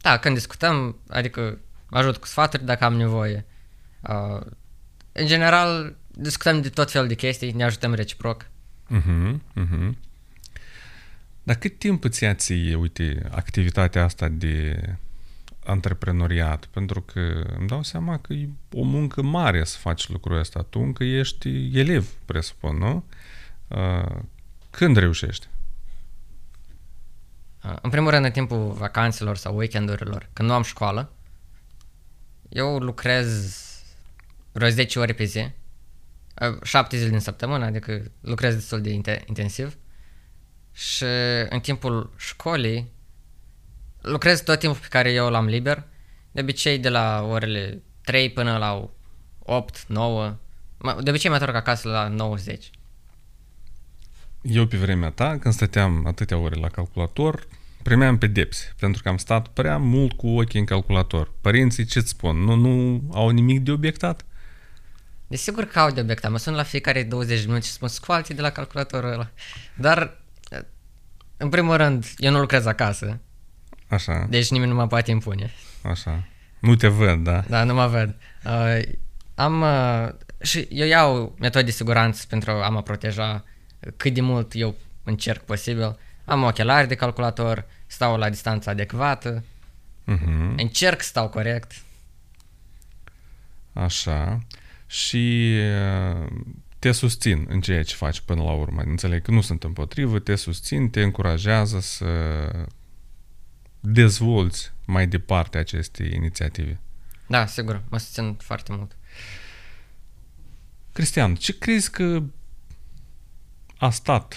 Da, 0.00 0.18
când 0.18 0.34
discutăm, 0.34 0.96
adică 1.08 1.58
mă 1.88 1.98
ajut 1.98 2.16
cu 2.16 2.26
sfaturi 2.26 2.64
dacă 2.64 2.84
am 2.84 2.94
nevoie. 2.94 3.46
Uh, 4.00 4.46
în 5.12 5.26
general, 5.26 5.96
discutăm 6.10 6.60
de 6.60 6.68
tot 6.68 6.90
felul 6.90 7.08
de 7.08 7.14
chestii, 7.14 7.52
ne 7.52 7.64
ajutăm 7.64 7.94
reciproc. 7.94 8.50
Uh-huh, 8.90 9.34
uh-huh. 9.56 9.90
Dar 11.42 11.56
cât 11.56 11.78
timp 11.78 12.04
îți 12.04 12.22
ia 12.22 12.34
ție, 12.34 12.74
uite, 12.74 13.28
activitatea 13.30 14.04
asta 14.04 14.28
de 14.28 14.82
antreprenoriat? 15.64 16.66
Pentru 16.66 17.00
că 17.00 17.20
îmi 17.58 17.68
dau 17.68 17.82
seama 17.82 18.18
că 18.18 18.32
e 18.32 18.48
o 18.72 18.82
muncă 18.82 19.22
mare 19.22 19.64
să 19.64 19.78
faci 19.78 20.08
lucrul 20.08 20.38
ăsta. 20.38 20.62
Tu 20.62 20.80
încă 20.80 21.04
ești 21.04 21.78
elev, 21.78 22.08
presupun, 22.24 22.76
nu? 22.76 23.04
Uh, 23.68 24.18
când 24.70 24.96
reușești? 24.96 25.48
Uh, 27.64 27.76
în 27.82 27.90
primul 27.90 28.10
rând, 28.10 28.24
în 28.24 28.30
timpul 28.30 28.72
vacanțelor 28.72 29.36
sau 29.36 29.56
weekendurilor, 29.56 30.28
când 30.32 30.48
nu 30.48 30.54
am 30.54 30.62
școală, 30.62 31.12
eu 32.48 32.78
lucrez 32.78 33.58
vreo 34.52 34.68
10 34.68 34.98
ore 34.98 35.12
pe 35.12 35.24
zi, 35.24 35.50
7 36.62 36.96
zile 36.96 37.10
din 37.10 37.18
săptămână, 37.18 37.64
adică 37.64 38.02
lucrez 38.20 38.54
destul 38.54 38.80
de 38.80 38.90
intensiv. 39.26 39.76
Și 40.72 41.04
în 41.48 41.60
timpul 41.60 42.12
școlii 42.16 42.92
lucrez 44.00 44.42
tot 44.42 44.58
timpul 44.58 44.78
pe 44.80 44.86
care 44.90 45.12
eu 45.12 45.30
l-am 45.30 45.46
liber, 45.46 45.84
de 46.32 46.40
obicei 46.40 46.78
de 46.78 46.88
la 46.88 47.26
orele 47.28 47.82
3 48.02 48.30
până 48.30 48.56
la 48.56 48.90
8, 49.38 49.84
9, 49.86 50.36
de 51.00 51.10
obicei 51.10 51.30
mă 51.30 51.36
întorc 51.36 51.54
acasă 51.54 51.88
la 51.88 52.08
90. 52.08 52.70
Eu 54.42 54.66
pe 54.66 54.76
vremea 54.76 55.10
ta, 55.10 55.38
când 55.38 55.54
stăteam 55.54 56.06
atâtea 56.06 56.38
ore 56.38 56.54
la 56.54 56.68
calculator, 56.68 57.46
primeam 57.82 58.18
pedepse, 58.18 58.74
pentru 58.78 59.02
că 59.02 59.08
am 59.08 59.16
stat 59.16 59.48
prea 59.48 59.78
mult 59.78 60.12
cu 60.12 60.28
ochii 60.28 60.60
în 60.60 60.66
calculator. 60.66 61.32
Părinții 61.40 61.84
ce-ți 61.84 62.08
spun? 62.08 62.36
Nu, 62.36 62.54
nu 62.54 63.02
au 63.12 63.28
nimic 63.28 63.60
de 63.60 63.70
obiectat? 63.70 64.24
Desigur 65.34 65.64
că 65.64 65.78
au 65.78 65.90
de 65.90 66.00
obiectat. 66.00 66.30
Mă 66.30 66.38
sun 66.38 66.54
la 66.54 66.62
fiecare 66.62 67.02
20 67.02 67.38
de 67.38 67.46
minute 67.46 67.64
și 67.66 67.72
spun 67.72 67.88
scoalți 67.88 68.32
de 68.32 68.40
la 68.40 68.50
calculatorul 68.50 69.12
ăla. 69.12 69.30
Dar, 69.74 70.20
în 71.36 71.48
primul 71.48 71.76
rând, 71.76 72.06
eu 72.16 72.30
nu 72.30 72.38
lucrez 72.38 72.66
acasă. 72.66 73.20
Așa. 73.88 74.26
Deci 74.28 74.50
nimeni 74.50 74.70
nu 74.70 74.76
mă 74.76 74.86
poate 74.86 75.10
impune. 75.10 75.50
Așa. 75.82 76.24
Nu 76.58 76.74
te 76.74 76.88
văd, 76.88 77.24
da? 77.24 77.44
Da, 77.48 77.64
nu 77.64 77.74
mă 77.74 77.86
văd. 77.86 78.16
Uh, 78.44 78.82
am... 79.34 79.60
Uh, 79.60 80.08
și 80.42 80.68
eu 80.70 80.86
iau 80.86 81.36
metode 81.38 81.64
de 81.64 81.70
siguranță 81.70 82.24
pentru 82.28 82.50
a 82.50 82.68
mă 82.68 82.82
proteja 82.82 83.44
cât 83.96 84.14
de 84.14 84.20
mult 84.20 84.52
eu 84.54 84.76
încerc 85.04 85.42
posibil. 85.42 85.98
Am 86.24 86.42
ochelari 86.42 86.88
de 86.88 86.94
calculator, 86.94 87.64
stau 87.86 88.16
la 88.16 88.30
distanță 88.30 88.70
adecvată, 88.70 89.44
uh-huh. 90.06 90.54
încerc 90.56 91.02
să 91.02 91.08
stau 91.08 91.28
corect. 91.28 91.72
Așa. 93.72 94.40
Și 94.94 95.54
uh, 96.20 96.26
te 96.78 96.92
susțin 96.92 97.46
în 97.48 97.60
ceea 97.60 97.82
ce 97.82 97.94
faci 97.94 98.20
până 98.20 98.42
la 98.42 98.52
urmă. 98.52 98.82
Înțeleg 98.82 99.22
că 99.22 99.30
nu 99.30 99.40
sunt 99.40 99.64
împotrivă, 99.64 100.18
te 100.18 100.34
susțin, 100.34 100.90
te 100.90 101.02
încurajează 101.02 101.80
să 101.80 102.06
dezvolți 103.80 104.72
mai 104.86 105.06
departe 105.06 105.58
aceste 105.58 106.10
inițiative. 106.14 106.80
Da, 107.26 107.46
sigur, 107.46 107.82
mă 107.88 107.98
susțin 107.98 108.34
foarte 108.34 108.72
mult. 108.72 108.96
Cristian, 110.92 111.34
ce 111.34 111.58
crezi 111.58 111.90
că 111.90 112.22
a 113.78 113.90
stat, 113.90 114.36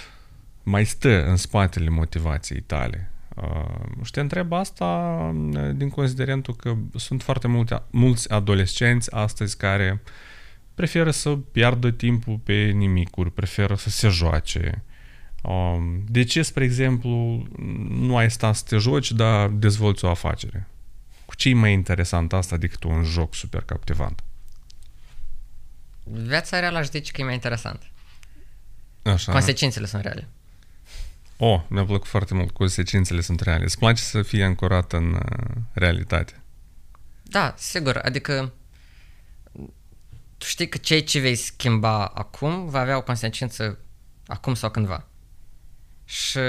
mai 0.64 0.86
stă 0.86 1.26
în 1.26 1.36
spatele 1.36 1.90
motivației 1.90 2.62
tale? 2.62 3.12
Uh, 3.36 4.04
și 4.04 4.12
te 4.12 4.20
întreb 4.20 4.54
asta 4.54 4.86
uh, 5.54 5.70
din 5.76 5.90
considerentul 5.90 6.56
că 6.56 6.76
sunt 6.96 7.24
foarte 7.24 7.48
multe, 7.48 7.82
mulți 7.90 8.32
adolescenți 8.32 9.14
astăzi 9.14 9.58
care 9.58 10.02
preferă 10.78 11.12
să 11.12 11.30
piardă 11.30 11.92
timpul 11.92 12.38
pe 12.44 12.54
nimicuri, 12.54 13.32
preferă 13.32 13.76
să 13.76 13.90
se 13.90 14.08
joace. 14.08 14.84
Um, 15.44 16.04
de 16.08 16.24
ce, 16.24 16.42
spre 16.42 16.64
exemplu, 16.64 17.48
nu 17.90 18.18
ai 18.18 18.32
stat 18.32 18.56
să 18.56 18.64
te 18.68 18.78
joci, 18.78 19.12
dar 19.12 19.50
dezvolți 19.50 20.06
o 20.06 20.10
afacere? 20.10 20.68
Cu 21.26 21.36
ce 21.36 21.50
e 21.50 21.54
mai 21.54 21.74
interesant 21.74 22.34
asta 22.34 22.58
decât 22.58 22.84
un 22.84 23.04
joc 23.04 23.36
super 23.36 23.62
captivant? 23.62 24.24
Viața 26.04 26.60
reală 26.60 26.78
aș 26.78 26.88
zice 26.90 27.12
că 27.12 27.22
e 27.22 27.24
mai 27.24 27.34
interesant. 27.34 27.92
Așa. 29.02 29.32
Consecințele 29.32 29.86
sunt 29.86 30.02
reale. 30.02 30.28
Oh, 31.38 31.62
mi-a 31.68 31.86
plăcut 31.86 32.08
foarte 32.08 32.34
mult. 32.34 32.52
Consecințele 32.52 33.22
sunt 33.22 33.40
reale. 33.40 33.64
Îți 33.64 33.78
place 33.78 34.02
să 34.02 34.22
fie 34.22 34.44
ancorat 34.44 34.94
în 34.94 35.14
uh, 35.14 35.56
realitate? 35.74 36.42
Da, 37.24 37.54
sigur. 37.58 37.98
Adică 37.98 38.54
tu 40.38 40.46
știi 40.46 40.70
că 40.70 40.78
ceea 40.78 41.04
ce 41.04 41.20
vei 41.20 41.36
schimba 41.36 42.06
acum 42.06 42.70
va 42.70 42.80
avea 42.80 42.98
o 42.98 43.04
consecință 43.04 43.80
acum 44.28 44.54
sau 44.54 44.70
cândva. 44.70 45.08
Și 46.06 46.40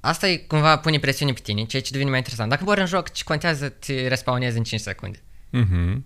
asta 0.00 0.28
e 0.28 0.36
cumva 0.36 0.78
pune 0.78 0.98
presiune 0.98 1.32
pe 1.32 1.40
tine, 1.40 1.64
ceea 1.64 1.82
ce 1.82 1.90
devine 1.90 2.10
mai 2.10 2.18
interesant. 2.18 2.50
Dacă 2.50 2.64
mori 2.64 2.80
în 2.80 2.86
joc, 2.86 3.12
ce 3.12 3.24
contează, 3.24 3.68
te 3.68 4.08
respawnezi 4.08 4.56
în 4.56 4.64
5 4.64 4.80
secunde. 4.80 5.18
Uh-huh. 5.52 5.96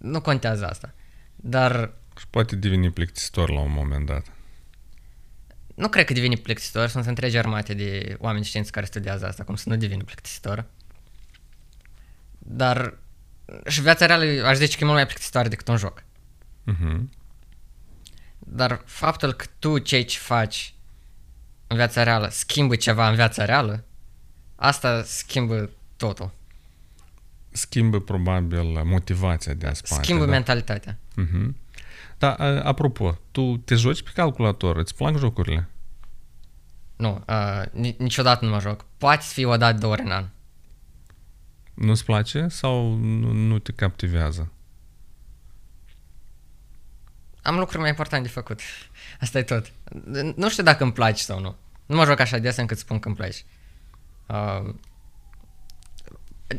Nu 0.00 0.20
contează 0.20 0.66
asta. 0.66 0.94
Dar... 1.36 1.92
Și 2.18 2.26
poate 2.30 2.56
deveni 2.56 2.90
plictisitor 2.90 3.50
la 3.50 3.60
un 3.60 3.72
moment 3.72 4.06
dat. 4.06 4.26
Nu 5.74 5.88
cred 5.88 6.04
că 6.04 6.12
devine 6.12 6.34
plictisitor, 6.34 6.88
sunt 6.88 7.06
întregi 7.06 7.36
armate 7.36 7.74
de 7.74 8.16
oameni 8.18 8.42
de 8.42 8.48
știință 8.48 8.70
care 8.70 8.86
studiază 8.86 9.26
asta, 9.26 9.44
cum 9.44 9.54
să 9.54 9.68
nu 9.68 9.76
devină 9.76 10.04
plictisitor. 10.04 10.64
Dar 12.38 12.98
și 13.66 13.80
viața 13.80 14.06
reală 14.06 14.46
aș 14.46 14.56
zice 14.56 14.76
că 14.76 14.82
e 14.82 14.84
mult 14.84 14.96
mai 14.96 15.06
plictisitoare 15.06 15.48
decât 15.48 15.68
un 15.68 15.76
joc. 15.76 16.02
Uh-huh. 16.72 17.00
Dar 18.38 18.82
faptul 18.84 19.32
că 19.32 19.44
tu 19.58 19.78
ceea 19.78 20.04
ce 20.04 20.18
faci 20.18 20.74
în 21.66 21.76
viața 21.76 22.02
reală 22.02 22.28
schimbă 22.28 22.76
ceva 22.76 23.08
în 23.08 23.14
viața 23.14 23.44
reală, 23.44 23.84
asta 24.56 25.02
schimbă 25.02 25.70
totul. 25.96 26.30
Schimbă 27.50 28.00
probabil 28.00 28.82
motivația 28.84 29.54
de 29.54 29.66
a 29.66 29.72
spate. 29.72 30.02
Schimbă 30.02 30.24
da? 30.24 30.30
mentalitatea. 30.30 30.98
Uh-huh. 30.98 31.64
Da, 32.18 32.32
apropo, 32.62 33.18
tu 33.30 33.56
te 33.56 33.74
joci 33.74 34.02
pe 34.02 34.10
calculator, 34.14 34.76
îți 34.76 34.94
plac 34.94 35.16
jocurile? 35.16 35.68
Nu, 36.96 37.24
uh, 37.28 37.62
ni- 37.72 37.96
niciodată 37.98 38.44
nu 38.44 38.50
mă 38.50 38.60
joc. 38.60 38.84
Poate 38.98 39.22
să 39.22 39.32
fie 39.32 39.46
o 39.46 39.56
dată, 39.56 39.78
două 39.78 39.92
ori 39.92 40.02
în 40.02 40.10
an. 40.10 40.24
Nu-ți 41.76 42.04
place 42.04 42.48
sau 42.48 42.94
nu, 42.94 43.32
nu 43.32 43.58
te 43.58 43.72
captivează? 43.72 44.52
Am 47.42 47.58
lucruri 47.58 47.80
mai 47.80 47.88
importante 47.88 48.26
de 48.26 48.32
făcut. 48.32 48.60
Asta 49.20 49.38
e 49.38 49.42
tot. 49.42 49.72
Nu 50.36 50.50
știu 50.50 50.62
dacă 50.62 50.82
îmi 50.82 50.92
place 50.92 51.22
sau 51.22 51.40
nu. 51.40 51.56
Nu 51.86 51.96
mă 51.96 52.04
joc 52.04 52.20
așa 52.20 52.38
des 52.38 52.56
încât 52.56 52.78
spun 52.78 52.98
că 52.98 53.08
îmi 53.08 53.16
place. 53.16 53.38
Uh, 54.26 54.74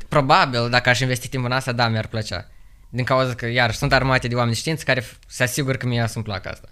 probabil, 0.08 0.70
dacă 0.70 0.90
aș 0.90 1.00
investi 1.00 1.28
timp 1.28 1.46
în 1.46 1.52
asta, 1.52 1.72
da, 1.72 1.88
mi-ar 1.88 2.08
plăcea. 2.08 2.48
Din 2.90 3.04
cauza 3.04 3.36
că, 3.36 3.46
iar, 3.48 3.72
sunt 3.72 3.94
armate 3.94 4.28
de 4.28 4.36
oameni 4.36 4.54
de 4.54 4.60
știință 4.60 4.84
care 4.84 5.02
f- 5.02 5.18
se 5.28 5.44
asigură 5.44 5.78
că 5.78 5.86
mie 5.86 6.08
să-mi 6.08 6.24
placă 6.24 6.50
asta. 6.50 6.68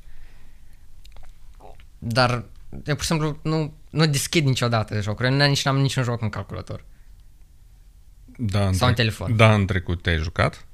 Dar, 1.98 2.46
eu 2.70 2.96
pur 2.96 3.02
și 3.02 3.08
simplu 3.08 3.40
nu, 3.42 3.74
nu 3.90 4.06
deschid 4.06 4.46
niciodată 4.46 5.02
jocuri. 5.02 5.28
Eu 5.28 5.48
nici 5.48 5.66
n-am 5.66 5.78
niciun 5.78 6.04
joc 6.04 6.22
în 6.22 6.30
calculator. 6.30 6.84
Da, 8.38 8.68
în 8.68 8.74
Sau 8.74 8.88
în 8.88 8.94
trec- 8.94 8.98
telefon. 8.98 9.36
Da, 9.36 9.54
în 9.54 9.66
trecut 9.66 10.02
te-ai 10.02 10.18
jucat? 10.18 10.66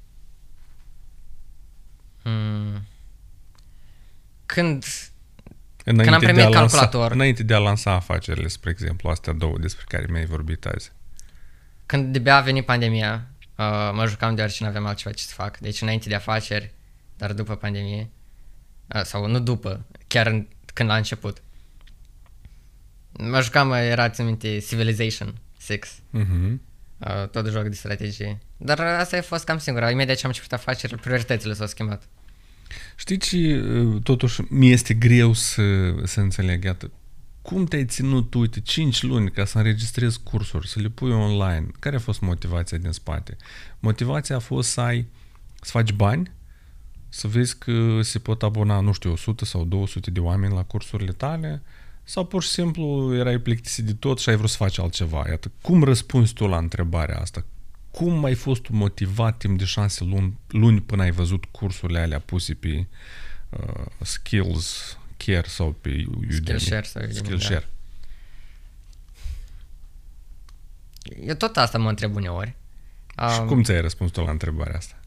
Hmm. 2.24 2.86
Când 4.46 4.86
Înainte 5.84 6.14
am 6.14 6.20
de 6.20 6.26
primit 6.26 6.44
a 6.44 6.50
lansa, 6.50 6.78
calculator. 6.78 7.12
Înainte 7.12 7.44
de 7.44 7.54
a 7.54 7.58
lansa 7.58 7.92
afacerile, 7.92 8.48
spre 8.48 8.70
exemplu, 8.70 9.10
astea 9.10 9.34
două 9.34 9.58
despre 9.58 9.86
care 9.88 10.06
mi-ai 10.10 10.26
vorbit 10.26 10.66
azi. 10.66 10.92
Când 11.86 12.12
de-abia 12.12 12.36
a 12.36 12.42
venit 12.42 12.66
pandemia, 12.66 13.28
uh, 13.40 13.92
mă 13.94 14.06
jucam 14.08 14.36
deoarece 14.36 14.64
nu 14.64 14.70
aveam 14.70 14.86
altceva 14.86 15.14
ce 15.16 15.24
să 15.24 15.34
fac. 15.34 15.58
Deci 15.58 15.82
înainte 15.82 16.10
de 16.10 16.16
afaceri, 16.16 16.74
dar 17.18 17.34
după 17.34 17.56
pandemie. 17.56 18.10
Uh, 18.96 19.02
sau 19.04 19.28
nu 19.28 19.40
după, 19.40 19.86
chiar 20.08 20.28
în, 20.28 20.48
când 20.74 20.90
a 20.90 20.96
început. 20.96 21.42
Mă 23.12 23.42
jucam, 23.42 23.72
era, 23.72 24.10
țin 24.10 24.26
minte, 24.26 24.60
Civilization 24.60 25.34
6. 25.60 25.80
Mhm. 26.10 26.62
Uh, 27.08 27.28
tot 27.28 27.50
joc 27.50 27.64
de 27.64 27.76
strategie. 27.76 28.38
Dar 28.58 28.80
asta 28.80 29.18
a 29.18 29.22
fost 29.22 29.44
cam 29.44 29.58
singura. 29.58 29.90
Imediat 29.90 30.18
ce 30.18 30.24
am 30.24 30.30
început 30.30 30.54
afacerile, 30.54 31.00
prioritățile 31.02 31.54
s-au 31.54 31.68
schimbat. 31.68 32.08
Știți 32.96 33.30
ce, 33.30 33.64
totuși, 34.04 34.42
mi 34.50 34.72
este 34.72 34.94
greu 34.94 35.34
să, 35.34 35.64
să 36.04 36.20
înțeleg, 36.20 36.64
iată, 36.64 36.92
cum 37.42 37.66
te-ai 37.66 37.86
ținut, 37.86 38.34
uite, 38.34 38.60
5 38.60 39.04
luni 39.04 39.32
ca 39.32 39.46
să 39.46 39.58
înregistrezi 39.58 40.20
cursuri, 40.24 40.68
să 40.68 40.80
le 40.80 40.90
pui 40.90 41.12
online? 41.12 41.68
Care 41.80 41.96
a 41.96 42.00
fost 42.00 42.22
motivația 42.22 42.78
din 42.78 42.92
spate? 42.92 43.38
Motivația 43.80 44.36
a 44.36 44.40
fost 44.40 44.70
să 44.70 44.82
ai, 44.82 45.08
să 45.62 45.72
faci 45.72 45.92
bani, 45.92 46.32
să 47.10 47.28
vezi 47.28 47.58
că 47.58 48.02
se 48.02 48.20
pot 48.20 48.44
abona, 48.44 48.80
nu 48.80 48.92
știu, 48.92 49.12
100 49.12 49.46
sau 49.46 49.66
200 49.66 50.12
de 50.12 50.20
oameni 50.20 50.54
la 50.54 50.64
cursurile 50.64 51.12
tale, 51.12 51.62
sau 52.12 52.26
pur 52.26 52.44
și 52.44 52.50
simplu 52.50 53.16
erai 53.16 53.38
plictisit 53.38 53.86
de 53.86 53.94
tot 53.94 54.20
și 54.20 54.30
ai 54.30 54.36
vrut 54.36 54.50
să 54.50 54.58
faci 54.58 54.80
altceva? 54.80 55.26
Iată, 55.30 55.52
cum 55.62 55.84
răspunzi 55.84 56.34
tu 56.34 56.48
la 56.48 56.58
întrebarea 56.58 57.20
asta? 57.20 57.46
Cum 57.92 58.24
ai 58.24 58.34
fost 58.34 58.62
tu 58.62 58.76
motivat 58.76 59.38
timp 59.38 59.58
de 59.58 59.66
șase 59.66 60.04
luni, 60.04 60.40
luni 60.48 60.82
până 60.82 61.02
ai 61.02 61.12
văzut 61.12 61.46
cursurile 61.46 62.00
alea 62.00 62.20
puse 62.20 62.54
pe 62.54 62.88
uh, 63.50 63.86
Skills 64.02 64.98
Care 65.18 65.48
sau 65.48 65.72
pe 65.72 65.90
Udemy? 66.08 66.32
Skillshare 66.32 66.86
sau 66.86 67.02
Udemy, 67.02 67.18
Skillshare. 67.18 67.70
Eu 71.26 71.36
tot 71.36 71.58
asta 71.58 71.78
mă 71.78 71.90
întreb 71.90 72.16
uneori. 72.16 72.56
Și 73.32 73.40
Um, 73.40 73.48
cum 73.48 73.64
ți-ai 73.64 73.82
răspuns 73.82 74.12
tu 74.12 74.22
la 74.22 74.32
întrebarea 74.32 74.78
asta? 74.78 75.01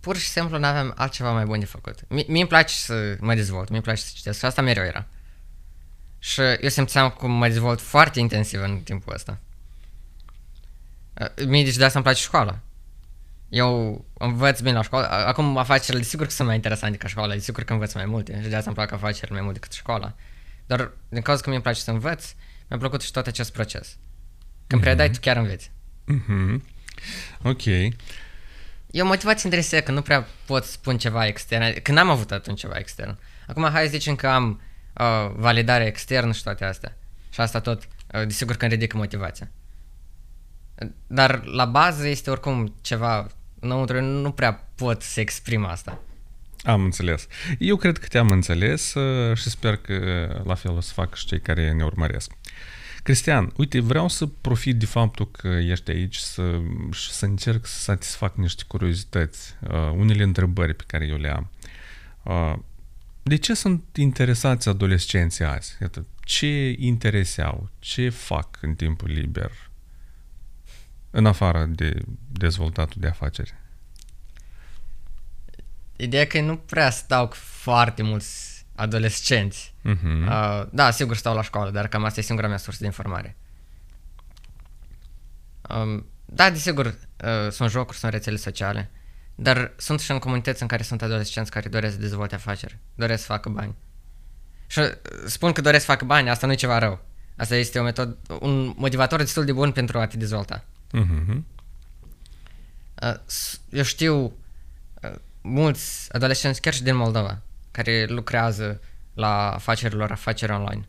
Pur 0.00 0.16
și 0.16 0.28
simplu 0.28 0.58
nu 0.58 0.66
aveam 0.66 0.92
altceva 0.96 1.32
mai 1.32 1.44
bun 1.44 1.58
de 1.58 1.64
făcut. 1.64 1.98
Mie 2.08 2.24
îmi 2.28 2.46
place 2.46 2.74
să 2.74 3.16
mă 3.20 3.34
dezvolt, 3.34 3.68
mi-e 3.68 3.80
place 3.80 4.00
să 4.02 4.10
citesc 4.14 4.38
și 4.38 4.44
asta 4.44 4.62
mereu 4.62 4.84
era. 4.84 5.06
Și 6.18 6.40
eu 6.60 6.68
simțeam 6.68 7.10
cum 7.10 7.30
mă 7.30 7.48
dezvolt 7.48 7.80
foarte 7.80 8.20
intensiv 8.20 8.62
în 8.62 8.80
timpul 8.80 9.14
ăsta. 9.14 9.38
Uh, 11.20 11.46
Mie 11.46 11.64
deci 11.64 11.76
de 11.76 11.84
asta 11.84 11.98
îmi 11.98 12.04
place 12.06 12.22
școala. 12.22 12.58
Eu 13.48 14.04
învăț 14.18 14.60
bine 14.60 14.74
la 14.74 14.82
școală. 14.82 15.06
A- 15.10 15.26
Acum 15.26 15.56
afacerile 15.56 16.02
sigur 16.02 16.26
că 16.26 16.32
sunt 16.32 16.46
mai 16.46 16.56
interesante 16.56 16.96
ca 16.96 17.08
școala, 17.08 17.38
sigur 17.38 17.62
că 17.64 17.72
învăț 17.72 17.92
mai 17.92 18.06
multe 18.06 18.40
și 18.42 18.48
de 18.48 18.54
asta 18.56 18.66
îmi 18.70 18.76
plac 18.76 18.92
afacerile 18.92 19.32
mai 19.32 19.40
mult 19.42 19.54
decât 19.54 19.72
școala. 19.72 20.14
Dar 20.66 20.90
din 21.08 21.22
cauza 21.22 21.40
că 21.42 21.46
mie 21.48 21.54
îmi 21.56 21.64
place 21.64 21.80
să 21.80 21.90
învăț, 21.90 22.32
mi-a 22.68 22.78
plăcut 22.78 23.02
și 23.02 23.10
tot 23.10 23.26
acest 23.26 23.52
proces. 23.52 23.96
Când 24.66 24.80
predai, 24.80 25.10
tu 25.10 25.18
chiar 25.20 25.36
înveți. 25.36 25.70
Mhm. 26.04 26.64
Ok. 27.42 27.62
E 28.90 29.02
o 29.02 29.06
motivație 29.06 29.42
intrinsecă, 29.44 29.92
nu 29.92 30.02
prea 30.02 30.26
pot 30.46 30.64
spun 30.64 30.98
ceva 30.98 31.26
extern, 31.26 31.82
că 31.82 31.92
n-am 31.92 32.10
avut 32.10 32.30
atunci 32.30 32.60
ceva 32.60 32.76
extern. 32.78 33.18
Acum 33.46 33.68
hai 33.72 33.84
să 33.84 33.90
zicem 33.90 34.14
că 34.14 34.26
am 34.26 34.60
uh, 35.00 35.30
validare 35.36 35.86
externă 35.86 36.32
și 36.32 36.42
toate 36.42 36.64
astea. 36.64 36.96
Și 37.30 37.40
asta 37.40 37.60
tot, 37.60 37.82
uh, 37.82 38.26
desigur 38.26 38.56
că 38.56 38.64
îmi 38.64 38.74
ridică 38.74 38.96
motivația. 38.96 39.50
Dar 41.06 41.44
la 41.44 41.64
bază 41.64 42.06
este 42.06 42.30
oricum 42.30 42.74
ceva 42.80 43.26
înăuntru, 43.60 43.96
eu 43.96 44.02
nu 44.02 44.30
prea 44.30 44.68
pot 44.74 45.02
să 45.02 45.20
exprim 45.20 45.64
asta. 45.64 46.00
Am 46.62 46.82
înțeles. 46.82 47.26
Eu 47.58 47.76
cred 47.76 47.98
că 47.98 48.06
te-am 48.06 48.28
înțeles 48.28 48.94
uh, 48.94 49.36
și 49.36 49.50
sper 49.50 49.76
că 49.76 50.26
la 50.44 50.54
fel 50.54 50.70
o 50.70 50.80
să 50.80 50.92
facă 50.92 51.10
și 51.14 51.26
cei 51.26 51.40
care 51.40 51.72
ne 51.72 51.84
urmăresc. 51.84 52.32
Cristian, 53.02 53.52
uite, 53.56 53.80
vreau 53.80 54.08
să 54.08 54.26
profit 54.26 54.78
de 54.78 54.86
faptul 54.86 55.30
că 55.30 55.48
ești 55.48 55.90
aici 55.90 56.16
să, 56.16 56.60
și 56.92 57.10
să 57.10 57.24
încerc 57.24 57.66
să 57.66 57.78
satisfac 57.78 58.36
niște 58.36 58.62
curiozități, 58.66 59.54
uh, 59.60 59.90
unele 59.96 60.22
întrebări 60.22 60.74
pe 60.74 60.84
care 60.86 61.06
eu 61.06 61.16
le 61.16 61.28
am. 61.30 61.50
Uh, 62.22 62.58
de 63.22 63.36
ce 63.36 63.54
sunt 63.54 63.84
interesați 63.96 64.68
adolescenții 64.68 65.44
azi? 65.44 65.76
Iată, 65.80 66.06
ce 66.24 66.74
interese 66.78 67.42
au? 67.42 67.70
Ce 67.78 68.08
fac 68.08 68.58
în 68.60 68.74
timpul 68.74 69.10
liber? 69.10 69.50
În 71.10 71.26
afară 71.26 71.64
de 71.64 72.02
dezvoltatul 72.32 73.00
de 73.00 73.06
afaceri. 73.06 73.54
Ideea 75.96 76.26
că 76.26 76.40
nu 76.40 76.56
prea 76.56 76.90
stau 76.90 77.28
cu 77.28 77.36
foarte 77.36 78.02
mulți 78.02 78.49
adolescenți. 78.80 79.74
Mhm. 79.82 80.26
Uh, 80.26 80.62
da, 80.72 80.90
sigur 80.90 81.16
stau 81.16 81.34
la 81.34 81.42
școală, 81.42 81.70
dar 81.70 81.88
cam 81.88 82.04
asta 82.04 82.20
e 82.20 82.22
singura 82.22 82.48
mea 82.48 82.56
sursă 82.56 82.78
de 82.80 82.86
informare. 82.86 83.36
Um, 85.74 86.06
da, 86.24 86.50
desigur, 86.50 86.86
uh, 86.86 87.50
sunt 87.50 87.70
jocuri, 87.70 87.96
sunt 87.98 88.12
rețele 88.12 88.36
sociale, 88.36 88.90
dar 89.34 89.72
sunt 89.76 90.00
și 90.00 90.10
în 90.10 90.18
comunități 90.18 90.62
în 90.62 90.68
care 90.68 90.82
sunt 90.82 91.02
adolescenți 91.02 91.50
care 91.50 91.68
doresc 91.68 91.94
să 91.94 92.00
dezvolte 92.00 92.34
afaceri, 92.34 92.78
doresc 92.94 93.20
să 93.20 93.26
facă 93.26 93.48
bani. 93.48 93.74
Și 94.66 94.78
uh, 94.78 94.88
spun 95.26 95.52
că 95.52 95.60
doresc 95.60 95.84
să 95.84 95.90
facă 95.90 96.04
bani, 96.04 96.30
asta 96.30 96.46
nu 96.46 96.52
e 96.52 96.56
ceva 96.56 96.78
rău. 96.78 97.00
Asta 97.36 97.56
este 97.56 97.78
o 97.78 97.82
metodă, 97.82 98.16
un 98.40 98.74
motivator 98.76 99.18
destul 99.18 99.44
de 99.44 99.52
bun 99.52 99.72
pentru 99.72 99.98
a 99.98 100.06
te 100.06 100.16
dezvolta. 100.16 100.64
Mhm. 100.92 101.46
Uh, 103.02 103.14
s- 103.26 103.60
eu 103.70 103.82
știu 103.82 104.16
uh, 105.02 105.10
mulți 105.40 106.12
adolescenți, 106.12 106.60
chiar 106.60 106.74
și 106.74 106.82
din 106.82 106.96
Moldova, 106.96 107.38
care 107.70 108.06
lucrează 108.08 108.80
la 109.14 109.52
afacerilor, 109.52 110.10
afaceri 110.10 110.52
online. 110.52 110.88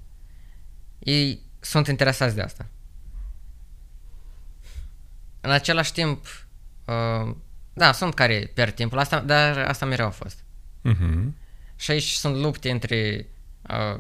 Ei 1.00 1.42
sunt 1.60 1.88
interesați 1.88 2.36
de 2.36 2.42
asta. 2.42 2.66
În 5.42 5.52
același 5.52 5.94
timp, 5.94 6.26
uh, 6.86 7.36
da, 7.74 7.92
sunt 7.92 8.14
care 8.14 8.52
pierd 8.54 8.74
timpul, 8.74 9.00
asta, 9.00 9.20
dar 9.20 9.58
asta 9.58 9.86
mereu 9.86 10.06
a 10.06 10.10
fost. 10.10 10.44
Mhm. 10.82 11.36
Și 11.76 11.92
aici 11.92 12.10
sunt 12.10 12.36
lupte 12.36 12.70
între 12.70 13.28
uh, 13.70 14.00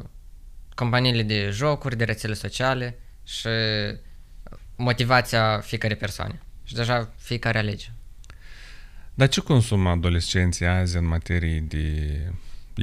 companiile 0.75 1.23
de 1.23 1.49
jocuri, 1.49 1.97
de 1.97 2.03
rețele 2.03 2.33
sociale 2.33 2.99
și 3.23 3.47
motivația 4.75 5.59
fiecare 5.59 5.95
persoane. 5.95 6.41
Și 6.63 6.73
deja 6.73 7.13
fiecare 7.17 7.57
alege. 7.57 7.87
Dar 9.13 9.27
ce 9.27 9.41
consumă 9.41 9.89
adolescenții 9.89 10.65
azi 10.65 10.97
în 10.97 11.05
materie 11.05 11.59
de 11.59 12.17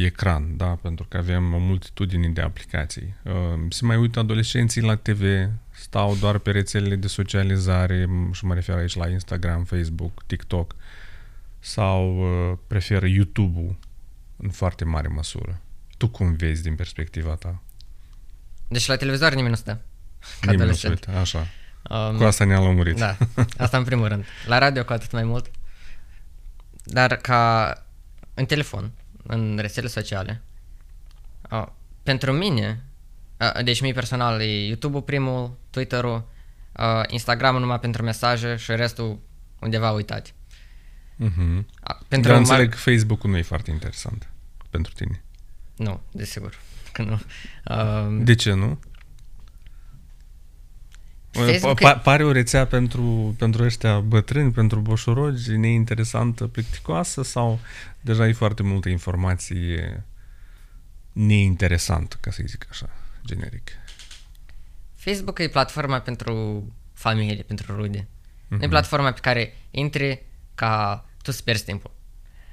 ecran, 0.05 0.57
da? 0.57 0.67
Pentru 0.83 1.07
că 1.09 1.17
avem 1.17 1.55
o 1.55 1.59
multitudine 1.59 2.29
de 2.29 2.41
aplicații. 2.41 3.15
Uh, 3.23 3.33
Se 3.71 3.85
mai 3.85 3.97
uită 3.97 4.19
adolescenții 4.19 4.83
la 4.83 4.97
TV, 4.97 5.23
stau 5.71 6.17
doar 6.17 6.39
pe 6.39 6.51
rețelele 6.51 6.97
de 6.97 7.07
socializare 7.07 8.05
m- 8.05 8.31
și 8.33 8.45
mă 8.45 8.55
refer 8.55 8.77
aici 8.77 8.95
la 8.95 9.09
Instagram, 9.09 9.65
Facebook, 9.65 10.23
TikTok 10.27 10.75
sau 11.59 12.19
uh, 12.21 12.59
preferă 12.67 13.07
YouTube-ul 13.07 13.77
în 14.37 14.51
foarte 14.51 14.85
mare 14.85 15.09
măsură. 15.09 15.61
Tu 15.97 16.09
cum 16.09 16.33
vezi 16.33 16.63
din 16.63 16.75
perspectiva 16.75 17.35
ta? 17.35 17.63
Deci 18.69 18.87
la 18.87 18.97
televizor 18.97 19.29
nimeni 19.31 19.49
nu 19.49 19.55
stă. 19.55 19.81
Ca 20.41 20.51
Nimeni 20.51 20.69
nu 20.69 20.75
se 20.75 20.87
adolescent. 20.87 21.07
uită, 21.17 21.21
așa. 21.21 21.47
Um, 22.11 22.17
Cu 22.17 22.23
asta 22.25 22.45
ne-a 22.45 22.61
lămurit. 22.61 22.97
Da, 22.97 23.17
asta 23.57 23.77
în 23.79 23.85
primul 23.85 24.09
rând. 24.09 24.25
La 24.47 24.59
radio 24.59 24.85
cu 24.85 24.93
atât 24.93 25.13
mai 25.13 25.25
mult. 25.25 25.51
Dar 26.85 27.17
ca 27.17 27.73
în 28.35 28.45
telefon, 28.47 28.91
în 29.29 29.59
rețele 29.61 29.87
sociale, 29.88 30.43
uh, 31.51 31.67
pentru 32.03 32.33
mine, 32.33 32.85
uh, 33.41 33.62
deci 33.64 33.81
mie 33.81 33.93
personal 33.93 34.41
e 34.41 34.67
YouTube-ul 34.67 35.03
primul, 35.03 35.57
Twitter-ul, 35.71 36.29
uh, 36.77 37.03
Instagram-ul 37.07 37.61
numai 37.61 37.81
pentru 37.81 38.03
mesaje 38.03 38.57
și 38.57 38.71
restul 38.71 39.19
undeva 39.61 39.91
uitat. 39.91 40.35
Mhm. 41.17 41.57
Uh, 41.59 41.97
pentru 42.09 42.31
Dar 42.31 42.38
mar- 42.38 42.43
înțeleg 42.43 42.71
că 42.71 42.77
Facebook-ul 42.77 43.31
nu 43.31 43.37
e 43.37 43.43
foarte 43.43 43.71
interesant 43.71 44.29
pentru 44.71 44.93
tine. 44.93 45.23
Nu, 45.77 46.01
desigur. 46.12 46.59
că 46.93 47.03
nu. 47.03 47.21
Uh, 47.71 48.25
De 48.25 48.35
ce 48.35 48.53
nu? 48.53 48.79
Facebook 51.31 51.81
Pa- 51.81 52.01
pare 52.03 52.25
o 52.25 52.33
rețea 52.33 52.67
pentru, 52.67 53.35
pentru 53.38 53.62
ăștia 53.64 54.01
bătrâni, 54.01 54.53
pentru 54.53 54.81
boșorogi, 54.81 55.51
neinteresantă, 55.57 56.47
plicticoasă 56.47 57.23
sau 57.23 57.61
deja 58.01 58.27
e 58.29 58.33
foarte 58.33 58.62
multă 58.62 58.88
informație 58.88 60.05
neinteresantă, 61.12 62.17
ca 62.21 62.31
să 62.31 62.43
zic 62.47 62.67
așa, 62.71 62.91
generic? 63.27 63.71
Facebook 64.95 65.38
e 65.38 65.49
platforma 65.49 66.01
pentru 66.01 66.64
familie, 66.93 67.43
pentru 67.43 67.77
rude. 67.77 68.07
Nu 68.49 68.57
Mhm. 68.57 68.64
e 68.64 68.69
platforma 68.69 69.12
pe 69.12 69.21
care 69.21 69.57
intri 69.71 70.23
ca 70.55 71.05
tu 71.23 71.31
să 71.31 71.43
pierzi 71.43 71.64
timpul. 71.64 71.91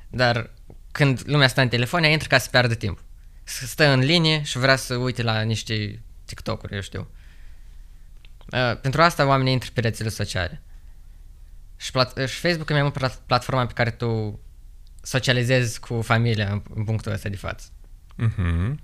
Dar 0.09 0.49
când 0.91 1.21
lumea 1.25 1.47
stă 1.47 1.61
în 1.61 1.67
telefon, 1.67 2.03
ea 2.03 2.09
intră 2.11 2.27
ca 2.27 2.37
să 2.37 2.49
piardă 2.49 2.73
timp. 2.73 3.03
Să 3.43 3.65
Stă 3.65 3.87
în 3.87 3.99
linie 3.99 4.41
și 4.43 4.57
vrea 4.57 4.75
să 4.75 4.95
uite 4.95 5.23
la 5.23 5.41
niște 5.41 6.01
TikTok-uri, 6.25 6.73
eu 6.73 6.81
știu. 6.81 6.99
Uh, 6.99 7.07
pentru 8.81 9.01
asta 9.01 9.27
oamenii 9.27 9.53
intră 9.53 9.69
pe 9.73 9.81
rețele 9.81 10.09
sociale. 10.09 10.61
Și, 11.77 11.91
plat- 11.91 12.27
și 12.27 12.39
Facebook 12.39 12.69
e 12.69 12.73
mai 12.73 12.81
mult 12.81 12.93
plat- 12.93 13.21
platforma 13.25 13.65
pe 13.65 13.73
care 13.73 13.91
tu 13.91 14.39
socializezi 15.01 15.79
cu 15.79 16.01
familia 16.01 16.51
în, 16.51 16.61
în 16.75 16.83
punctul 16.83 17.11
ăsta 17.11 17.29
de 17.29 17.35
față. 17.35 17.67
Mhm. 18.15 18.79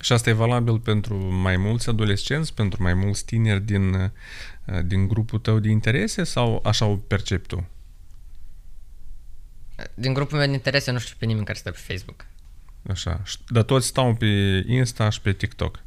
Și 0.00 0.12
asta 0.12 0.30
e 0.30 0.32
valabil 0.32 0.78
pentru 0.80 1.16
mai 1.16 1.56
mulți 1.56 1.88
adolescenți, 1.88 2.54
pentru 2.54 2.82
mai 2.82 2.94
mulți 2.94 3.24
tineri 3.24 3.60
din, 3.60 3.94
uh, 3.94 4.10
din 4.84 5.08
grupul 5.08 5.38
tău 5.38 5.58
de 5.58 5.68
interese 5.68 6.24
sau 6.24 6.60
așa 6.64 6.84
o 6.84 6.96
percepi 6.96 7.46
tu? 7.46 7.68
Din 9.94 10.12
grupul 10.12 10.38
meu 10.38 10.46
de 10.46 10.52
interese 10.52 10.90
nu 10.90 10.98
știu 10.98 11.16
pe 11.18 11.24
nimeni 11.26 11.44
care 11.46 11.58
stă 11.58 11.70
pe 11.70 11.78
Facebook. 11.78 12.26
Așa. 12.90 13.20
Și- 13.24 13.38
Dar 13.48 13.62
toți 13.62 13.86
stau 13.86 14.14
pe 14.14 14.26
Insta 14.66 15.08
și 15.08 15.20
pe 15.20 15.32
TikTok. 15.32 15.80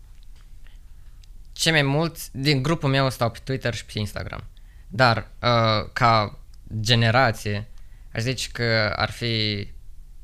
Cei 1.59 1.71
mai 1.71 1.81
mulți 1.81 2.29
din 2.37 2.61
grupul 2.61 2.89
meu 2.89 3.09
stau 3.09 3.31
pe 3.31 3.39
Twitter 3.43 3.73
și 3.73 3.85
pe 3.85 3.99
Instagram. 3.99 4.43
Dar, 4.87 5.17
uh, 5.17 5.89
ca 5.93 6.39
generație, 6.79 7.67
aș 8.13 8.21
zice 8.21 8.49
că 8.51 8.93
ar 8.95 9.09
fi 9.11 9.67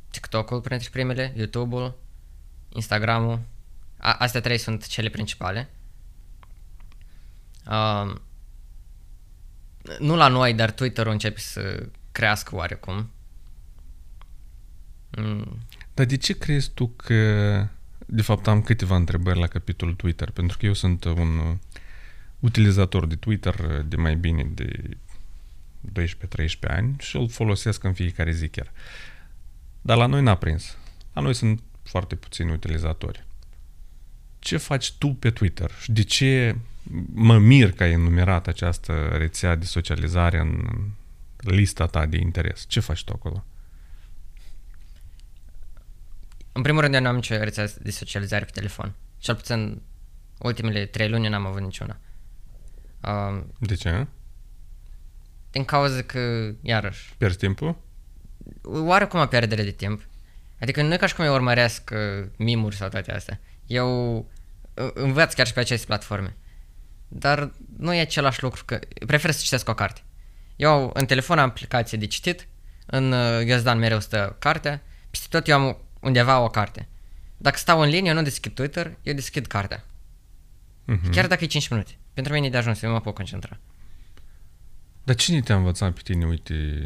TikTok-ul 0.09 0.61
printre 0.61 0.89
primele, 0.91 1.33
YouTube-ul, 1.35 1.97
Instagram-ul. 2.69 3.39
A- 3.97 4.13
astea 4.13 4.41
trei 4.41 4.57
sunt 4.57 4.87
cele 4.87 5.09
principale. 5.09 5.69
Uh, 7.67 8.15
nu 9.99 10.15
la 10.15 10.27
noi, 10.27 10.53
dar 10.53 10.71
Twitter-ul 10.71 11.11
începe 11.11 11.39
să 11.39 11.89
crească 12.11 12.55
oarecum. 12.55 13.11
Mm, 15.17 15.59
Dar 15.93 16.05
de 16.05 16.17
ce 16.17 16.37
crezi 16.37 16.69
tu 16.73 16.87
că... 16.87 17.13
De 18.05 18.21
fapt, 18.21 18.47
am 18.47 18.61
câteva 18.61 18.95
întrebări 18.95 19.39
la 19.39 19.47
capitolul 19.47 19.93
Twitter, 19.93 20.29
pentru 20.29 20.57
că 20.57 20.65
eu 20.65 20.73
sunt 20.73 21.03
un 21.03 21.37
uh, 21.37 21.55
utilizator 22.39 23.05
de 23.05 23.15
Twitter 23.15 23.53
uh, 23.59 23.85
de 23.87 23.95
mai 23.95 24.15
bine 24.15 24.43
de 24.43 24.97
12-13 25.93 25.99
ani 26.67 26.95
și 26.99 27.15
îl 27.15 27.29
folosesc 27.29 27.83
în 27.83 27.93
fiecare 27.93 28.31
zi 28.31 28.47
chiar. 28.47 28.71
Dar 29.81 29.97
la 29.97 30.05
noi 30.05 30.21
n-a 30.21 30.35
prins. 30.35 30.77
La 31.13 31.21
noi 31.21 31.33
sunt 31.33 31.61
foarte 31.83 32.15
puțini 32.15 32.51
utilizatori. 32.51 33.25
Ce 34.39 34.57
faci 34.57 34.91
tu 34.91 35.07
pe 35.07 35.31
Twitter? 35.31 35.71
Și 35.81 35.91
de 35.91 36.03
ce 36.03 36.55
mă 37.13 37.37
mir 37.37 37.71
că 37.71 37.83
ai 37.83 37.91
enumerat 37.91 38.47
această 38.47 39.15
rețea 39.17 39.55
de 39.55 39.65
socializare 39.65 40.39
în 40.39 40.69
lista 41.37 41.85
ta 41.85 42.05
de 42.05 42.17
interes? 42.17 42.65
Ce 42.67 42.79
faci 42.79 43.03
tu 43.03 43.11
acolo? 43.15 43.45
În 46.57 46.61
primul 46.61 46.81
rând, 46.81 46.93
eu 46.93 47.01
nu 47.01 47.07
am 47.07 47.15
nicio 47.15 47.37
rețea 47.37 47.67
de 47.81 47.91
socializare 47.91 48.45
pe 48.45 48.51
telefon. 48.51 48.93
Cel 49.17 49.35
puțin 49.35 49.81
ultimele 50.39 50.85
trei 50.85 51.09
luni 51.09 51.27
n-am 51.27 51.45
avut 51.45 51.61
niciuna. 51.61 51.97
Uh, 53.01 53.43
De 53.59 53.75
ce? 53.75 54.07
din 55.51 55.65
cauza 55.65 56.01
că, 56.01 56.51
iarăși, 56.61 57.13
Pierzi 57.17 57.37
timpul? 57.37 57.77
oarecum 58.63 59.19
o 59.19 59.25
pierdere 59.25 59.63
de 59.63 59.71
timp. 59.71 60.01
Adică 60.61 60.81
nu 60.81 60.93
e 60.93 60.97
ca 60.97 61.05
și 61.05 61.15
cum 61.15 61.25
eu 61.25 61.33
urmăresc 61.33 61.89
uh, 61.93 62.27
mimuri 62.37 62.75
sau 62.75 62.89
toate 62.89 63.11
astea. 63.11 63.39
Eu 63.65 64.17
uh, 64.17 64.89
învăț 64.93 65.33
chiar 65.33 65.47
și 65.47 65.53
pe 65.53 65.59
aceste 65.59 65.85
platforme. 65.85 66.35
Dar 67.07 67.51
nu 67.77 67.93
e 67.93 67.99
același 67.99 68.43
lucru 68.43 68.65
că... 68.65 68.79
Prefer 69.07 69.31
să 69.31 69.41
citesc 69.43 69.69
o 69.69 69.73
carte. 69.73 70.01
Eu 70.55 70.91
în 70.93 71.05
telefon 71.05 71.39
am 71.39 71.49
aplicație 71.49 71.97
de 71.97 72.05
citit, 72.07 72.47
în 72.85 73.11
uh, 73.11 73.41
Ghiozdan 73.43 73.77
mereu 73.77 73.99
stă 73.99 74.35
cartea, 74.39 74.81
peste 75.09 75.27
tot 75.29 75.47
eu 75.47 75.55
am 75.59 75.77
undeva 76.05 76.39
o 76.39 76.49
carte. 76.49 76.87
Dacă 77.37 77.57
stau 77.57 77.81
în 77.81 77.89
linie, 77.89 78.09
eu 78.09 78.15
nu 78.15 78.21
deschid 78.21 78.53
Twitter, 78.53 78.97
eu 79.03 79.13
deschid 79.13 79.45
cartea. 79.45 79.85
Mhm. 80.85 81.11
Chiar 81.11 81.27
dacă 81.27 81.43
e 81.43 81.47
5 81.47 81.67
minute. 81.67 81.91
Pentru 82.13 82.33
mine 82.33 82.45
e 82.45 82.49
de 82.49 82.57
ajuns, 82.57 82.81
eu 82.81 82.91
mă 82.91 83.01
pot 83.01 83.15
concentra. 83.15 83.57
Dar 85.03 85.15
cine 85.15 85.41
te-a 85.41 85.55
învățat 85.55 85.93
pe 85.93 86.01
tine, 86.03 86.25
uite, 86.25 86.81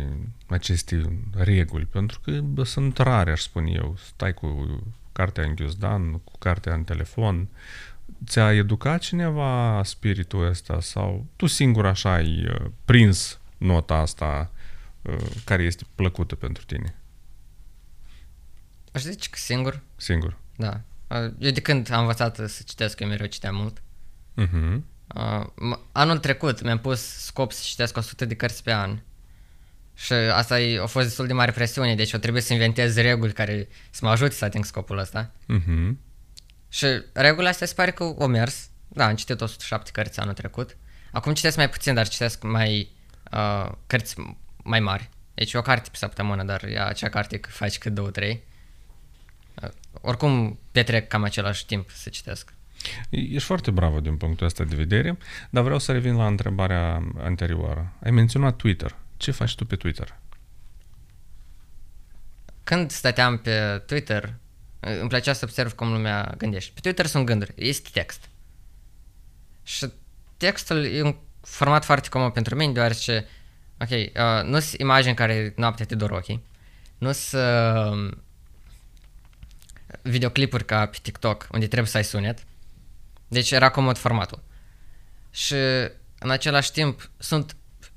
aceste 0.48 1.20
reguli? 1.34 1.86
Pentru 1.86 2.20
că 2.20 2.32
bă, 2.32 2.64
sunt 2.64 2.98
rare, 2.98 3.32
aș 3.32 3.42
spune 3.42 3.72
eu. 3.76 3.98
Stai 4.14 4.34
cu 4.34 4.80
cartea 5.12 5.44
în 5.44 5.56
ghiozdan, 5.56 6.12
cu 6.12 6.38
cartea 6.38 6.74
în 6.74 6.84
telefon. 6.84 7.48
Ți-a 8.26 8.54
educat 8.54 9.02
cineva 9.02 9.82
spiritul 9.84 10.48
ăsta 10.48 10.80
sau 10.82 11.26
tu 11.36 11.46
singur 11.46 11.86
așa 11.86 12.14
ai 12.14 12.46
uh, 12.46 12.72
prins 12.86 13.40
nota 13.58 13.96
asta 13.96 14.52
uh, 15.02 15.16
care 15.46 15.64
este 15.64 15.84
plăcută 15.96 16.36
pentru 16.36 16.64
tine? 16.66 16.99
Aș 19.00 19.06
zice 19.06 19.30
că 19.30 19.38
singur, 19.38 19.82
Singur. 19.96 20.38
da. 20.56 20.82
Uh, 21.08 21.32
Eu 21.40 21.52
de 21.52 21.62
când 21.62 21.92
am 21.92 22.00
învățat 22.00 22.36
să 22.36 22.62
citesc, 22.66 23.00
eu 23.00 23.08
mereu 23.08 23.26
citeam 23.28 23.56
mult. 23.56 23.82
Uh-huh. 24.42 24.82
Uh, 25.16 25.46
m- 25.46 25.80
anul 25.92 26.18
trecut 26.18 26.62
mi-am 26.62 26.80
pus 26.80 27.02
scop 27.02 27.52
să 27.52 27.62
citesc 27.64 27.98
100 27.98 28.26
de 28.26 28.36
cărți 28.36 28.64
pe 28.64 28.74
an. 28.74 29.00
Și 29.94 30.14
asta 30.14 30.60
e, 30.60 30.80
a 30.80 30.86
fost 30.86 31.06
destul 31.08 31.28
de 31.28 31.34
mare 31.34 31.52
presiune, 31.52 31.96
deci 31.96 32.12
eu 32.12 32.20
trebuie 32.20 32.42
să 32.42 32.54
inventez 32.54 32.96
reguli 32.96 33.34
care 33.34 33.68
să 33.90 34.00
mă 34.04 34.10
ajute 34.10 34.34
să 34.34 34.46
ating 34.46 34.66
scopul 34.66 34.98
ăsta. 34.98 35.32
Uh-huh. 35.54 35.92
Și 36.70 36.86
regulile 37.14 37.50
astea 37.50 37.68
se 37.68 37.74
pare 37.74 37.92
că 37.92 38.04
au 38.04 38.28
mers. 38.28 38.70
Da, 38.88 39.06
am 39.08 39.16
citit 39.16 39.42
107 39.42 39.92
cărți 39.92 40.20
anul 40.20 40.34
trecut. 40.34 40.78
Acum 41.12 41.34
citesc 41.34 41.58
mai 41.58 41.70
puțin, 41.70 41.94
dar 41.94 42.08
citesc 42.08 42.44
mai 42.44 42.92
uh, 43.32 43.72
cărți 43.88 44.16
mai 44.64 44.80
mari. 44.80 45.10
Deci 45.34 45.54
o 45.54 45.62
carte 45.62 45.90
pe 45.92 45.98
săptămână, 45.98 46.44
dar 46.44 46.64
e 46.64 46.80
acea 46.82 47.10
carte 47.10 47.38
că 47.38 47.50
faci 47.50 47.78
cât 47.78 47.94
două, 47.94 48.10
trei. 48.10 48.44
Uh, 49.64 49.70
oricum 50.02 50.60
petrec 50.72 51.08
cam 51.08 51.24
același 51.24 51.66
timp 51.66 51.90
să 51.90 52.10
citesc. 52.10 52.54
Ești 53.10 53.48
foarte 53.48 53.72
bravă 53.72 54.00
din 54.00 54.18
punctul 54.18 54.46
ăsta 54.46 54.64
de 54.64 54.76
vedere, 54.76 55.18
dar 55.50 55.64
vreau 55.64 55.80
să 55.80 55.92
revin 55.92 56.16
la 56.16 56.28
întrebarea 56.28 57.12
anterioară. 57.18 57.94
Ai 58.04 58.12
menționat 58.12 58.56
Twitter. 58.56 58.96
Ce 59.18 59.32
faci 59.32 59.56
tu 59.56 59.66
pe 59.66 59.76
Twitter? 59.76 60.18
Când 62.64 62.92
stăteam 62.92 63.38
pe 63.38 63.84
Twitter, 63.86 64.34
îmi 64.80 65.10
plăcea 65.10 65.34
să 65.34 65.46
observ 65.46 65.74
cum 65.74 65.92
lumea 65.92 66.34
gândește. 66.38 66.72
Pe 66.74 66.80
Twitter 66.80 67.06
sunt 67.06 67.26
gânduri, 67.26 67.54
este 67.56 67.90
text. 67.94 68.30
Și 69.64 69.92
textul 70.38 70.86
e 70.86 71.02
un 71.02 71.16
format 71.42 71.86
foarte 71.86 72.10
comod 72.10 72.34
pentru 72.34 72.56
mine, 72.56 72.72
deoarece, 72.72 73.28
ok, 73.80 73.90
uh, 73.90 74.44
nu 74.44 74.60
sunt 74.60 74.82
imagini 74.82 75.16
care 75.16 75.54
noaptea 75.56 75.86
te 75.86 75.96
dor 75.96 76.12
ochii, 76.12 76.44
nu 76.98 77.12
sunt 77.12 77.42
uh, 77.42 78.18
videoclipuri 80.02 80.66
ca 80.66 80.86
pe 80.86 80.98
TikTok, 81.02 81.48
unde 81.52 81.68
trebuie 81.68 81.90
să 81.90 81.98
ai 81.98 82.04
sunet, 82.04 82.44
deci 83.28 83.52
era 83.52 83.70
comod 83.70 83.98
formatul. 83.98 84.44
Și 85.32 85.56
în 86.20 86.30
același 86.30 86.72
timp 86.72 87.10
sunt 87.18 87.56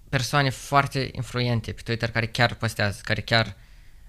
persoane 0.09 0.51
foarte 0.51 1.09
influente 1.13 1.73
pe 1.73 1.83
Twitter 1.85 2.11
care 2.11 2.27
chiar 2.27 2.55
postează, 2.55 3.01
care 3.03 3.21
chiar 3.21 3.57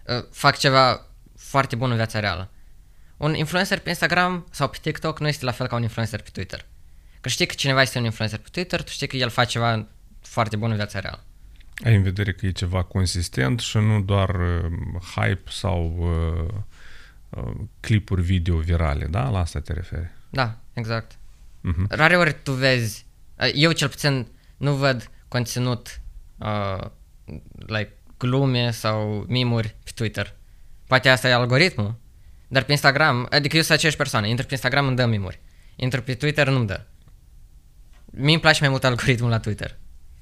uh, 0.06 0.26
fac 0.32 0.58
ceva 0.58 1.06
foarte 1.38 1.76
bun 1.76 1.89
în 1.89 1.96
viața 1.96 2.19
reală. 2.19 2.50
Un 3.17 3.34
influencer 3.36 3.79
pe 3.79 3.90
Instagram 3.90 4.48
sau 4.52 4.69
pe 4.69 4.77
TikTok 4.81 5.19
nu 5.19 5.27
este 5.27 5.46
la 5.46 5.52
fel 5.52 5.67
ca 5.67 5.75
un 5.75 5.81
influencer 5.81 6.21
pe 6.21 6.29
Twitter. 6.34 6.65
Că 7.21 7.29
știi 7.29 7.46
că 7.46 7.54
cineva 7.54 7.81
este 7.81 7.98
un 7.98 8.04
influencer 8.04 8.40
pe 8.40 8.48
Twitter, 8.52 8.84
tu 8.84 8.90
știi 8.90 9.08
că 9.08 9.15
el 9.15 9.29
face 9.29 9.50
ceva 9.50 9.88
foarte 10.21 10.56
bun 10.56 10.69
în 10.69 10.75
viața 10.75 11.00
reală. 11.00 11.23
Ai 11.84 11.96
în 11.96 12.04
vedere 12.04 12.34
că 12.34 12.46
e 12.46 12.52
ceva 12.52 12.84
consistent 12.84 13.60
și 13.60 13.77
nu 13.77 14.02
doar 14.02 14.29
uh, 14.29 14.71
hype 15.15 15.50
sau 15.50 15.96
uh, 16.00 16.56
uh, 16.58 16.63
clipuri 17.79 18.21
video 18.21 18.58
virale, 18.58 19.06
da? 19.06 19.29
La 19.29 19.40
asta 19.40 19.60
te 19.60 19.73
referi. 19.73 20.12
Da, 20.29 20.58
exact. 20.73 21.17
Mhm. 21.62 21.86
Rare 21.90 22.17
ori 22.17 22.36
tu 22.44 22.52
vezi, 22.52 23.06
uh, 23.40 23.52
eu 23.54 23.71
cel 23.71 23.90
puțin 23.90 24.27
nu 24.58 24.73
văd 24.75 25.10
conținut 25.27 26.02
uh, 26.38 26.86
like 27.58 27.94
glume 28.17 28.71
sau 28.71 29.25
mimuri 29.27 29.75
pe 29.84 29.92
Twitter. 29.96 30.36
Poate 30.88 31.10
asta 31.10 31.27
e 31.27 31.34
algoritmul, 31.34 31.96
dar 32.48 32.63
pe 32.63 32.71
Instagram, 32.71 33.27
adică 33.29 33.56
eu 33.56 33.62
sunt 33.62 33.77
aceeași 33.77 33.98
persoană, 33.98 34.27
intru 34.27 34.46
pe 34.46 34.54
Instagram 34.54 34.88
îmi 34.88 34.96
dă 34.96 35.06
mimuri. 35.06 35.40
Intru 35.75 36.02
pe 36.02 36.13
Twitter 36.13 36.48
nu-mi 36.50 36.67
dă. 36.67 36.86
Mie 38.06 38.31
îmi 38.31 38.42
place 38.42 38.60
mai 38.60 38.69
mult 38.69 38.84
algoritmul 38.84 39.29
la 39.29 39.40
Twitter. 39.40 39.77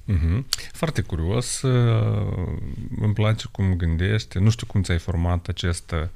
Mhm. 0.05 0.47
Foarte 0.71 1.01
curios, 1.01 1.61
uh, 1.61 2.57
îmi 2.99 3.13
place 3.13 3.45
cum 3.51 3.73
gândești, 3.75 4.37
nu 4.37 4.49
știu 4.49 4.67
cum 4.67 4.81
ți-ai 4.81 4.99
format 4.99 5.47
acest 5.47 5.91
uh, 5.91 6.07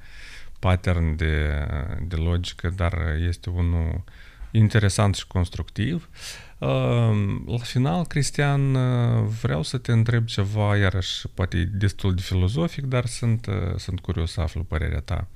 pattern 0.66 1.16
de, 1.16 1.68
de 2.08 2.16
logică, 2.16 2.70
dar 2.70 2.94
este 3.28 3.50
unul 3.50 4.04
interesant 4.52 5.16
și 5.16 5.28
constructiv. 5.28 6.10
La 7.46 7.58
final, 7.64 8.06
Cristian, 8.06 8.72
vreau 9.28 9.64
să 9.64 9.78
te 9.78 9.92
întreb 9.92 10.26
ceva, 10.26 10.78
iarăși 10.78 11.28
poate 11.28 11.64
destul 11.64 12.16
de 12.16 12.22
filozofic, 12.22 12.84
dar 12.84 13.06
sunt, 13.06 13.48
sunt 13.78 14.00
curios 14.00 14.32
să 14.32 14.42
aflu 14.42 14.64
părerea 14.64 15.00
ta. 15.00 15.28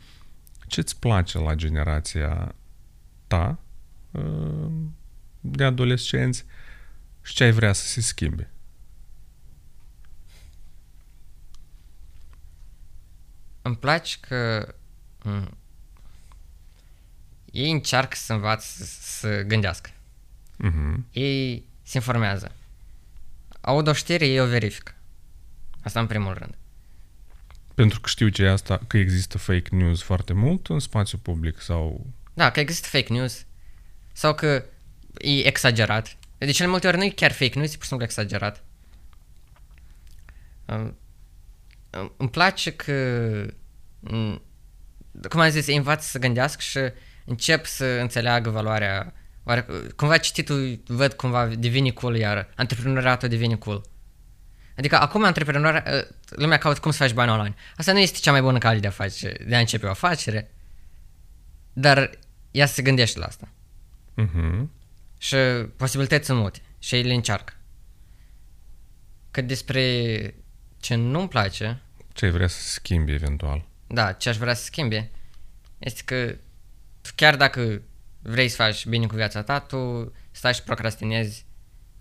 Ce-ți 0.68 1.00
place 1.00 1.38
la 1.40 1.54
generația 1.54 2.56
ta 3.28 3.60
de 5.42 5.64
adolescenți 5.64 6.46
și 7.22 7.34
ce 7.34 7.44
ai 7.44 7.52
vrea 7.52 7.74
să 7.74 7.88
se 7.88 8.02
schimbe? 8.02 8.52
Îmi 13.62 13.78
place 13.78 14.18
că 14.20 14.74
m- 15.26 15.52
ei 17.52 17.72
încearcă 17.72 18.16
să 18.16 18.34
învață 18.34 18.84
să, 18.84 18.86
să 19.02 19.42
gândească. 19.42 19.90
Uh-huh. 19.90 20.96
Ei 21.12 21.66
se 21.84 21.98
informează. 21.98 22.52
Aud 23.62 23.88
o 23.88 23.94
știre, 23.94 24.28
ei 24.28 24.40
o 24.40 24.46
verifică. 24.46 24.94
Asta 25.84 26.00
în 26.00 26.08
primul 26.08 26.34
rând. 26.34 26.58
Pentru 27.74 28.00
că 28.00 28.10
știu 28.10 28.30
ce 28.30 28.44
e 28.44 28.50
asta, 28.50 28.80
că 28.88 28.98
există 28.98 29.38
fake 29.38 29.76
news 29.76 30.02
foarte 30.02 30.34
mult 30.34 30.68
în 30.68 30.80
spațiu 30.80 31.18
public 31.18 31.62
sau... 31.62 32.06
Da, 32.34 32.52
că 32.52 32.60
există 32.60 32.88
fake 32.88 33.14
news 33.14 33.46
sau 34.12 34.36
că 34.36 34.66
e 35.18 35.48
exagerat. 35.48 36.18
De 36.38 36.52
cele 36.52 36.70
multe 36.70 36.88
ori 36.88 36.98
nu 36.98 37.04
e 37.04 37.10
chiar 37.10 37.32
fake 37.32 37.58
news, 37.58 37.74
e 37.74 37.76
pur 37.76 37.82
și 37.82 37.88
simplu 37.88 38.06
exagerat. 38.06 38.64
Um, 40.66 40.98
îmi 42.18 42.30
place 42.30 42.72
că, 42.72 43.46
m, 44.00 44.42
cum 45.28 45.40
am 45.40 45.50
zis, 45.50 45.68
îi 45.68 45.76
învață 45.76 46.08
să 46.08 46.20
gândească 46.20 46.62
și 46.62 46.80
încep 47.26 47.66
să 47.66 47.86
înțeleagă 47.86 48.50
valoarea 48.50 49.14
Oare, 49.50 49.66
cumva 49.96 50.18
cititul, 50.18 50.80
văd 50.88 51.14
cumva 51.14 51.46
devine 51.46 51.90
cool 51.90 52.16
iar, 52.16 52.50
antreprenoriatul 52.56 53.30
devine 53.30 53.56
cool. 53.56 53.86
Adică 54.78 55.00
acum 55.00 55.24
antreprenor, 55.24 55.84
lumea 56.30 56.58
caută 56.58 56.80
cum 56.80 56.92
să 56.92 56.98
faci 56.98 57.14
bani 57.14 57.32
online. 57.32 57.56
Asta 57.76 57.92
nu 57.92 58.00
este 58.00 58.20
cea 58.20 58.32
mai 58.32 58.42
bună 58.42 58.58
cale 58.58 58.80
de 58.80 58.88
a 58.88 58.92
face, 58.92 59.34
de 59.48 59.56
a 59.56 59.60
începe 59.60 59.86
o 59.86 59.90
afacere, 59.90 60.52
dar 61.74 62.10
ea 62.52 62.66
se 62.66 62.82
gândește 62.82 63.20
la 63.20 63.26
asta. 63.26 63.48
Uh-huh. 64.22 64.68
Și 65.18 65.36
posibilități 65.76 66.26
sunt 66.26 66.40
multe 66.40 66.60
și 66.80 66.96
ei 66.96 67.04
le 67.04 67.14
încearcă. 67.14 67.54
Cât 69.32 69.48
despre 69.48 69.84
ce 70.80 70.96
nu-mi 70.96 71.28
place... 71.28 71.82
Ce 72.14 72.26
ai 72.26 72.32
vrea 72.32 72.48
să 72.48 72.62
schimbi 72.62 73.12
eventual? 73.12 73.66
Da, 73.92 74.12
ce 74.12 74.30
aș 74.30 74.38
vrea 74.38 74.54
să 74.54 74.64
schimbe 74.64 75.12
este 75.78 76.02
că 76.06 76.36
chiar 77.16 77.36
dacă 77.36 77.82
vrei 78.22 78.50
să 78.50 78.56
faci 78.56 78.86
bine 78.86 79.06
cu 79.06 79.16
viața 79.16 79.44
ta, 79.44 79.60
tu 79.60 80.12
stai 80.32 80.54
și 80.54 80.64
procrastinezi, 80.64 81.46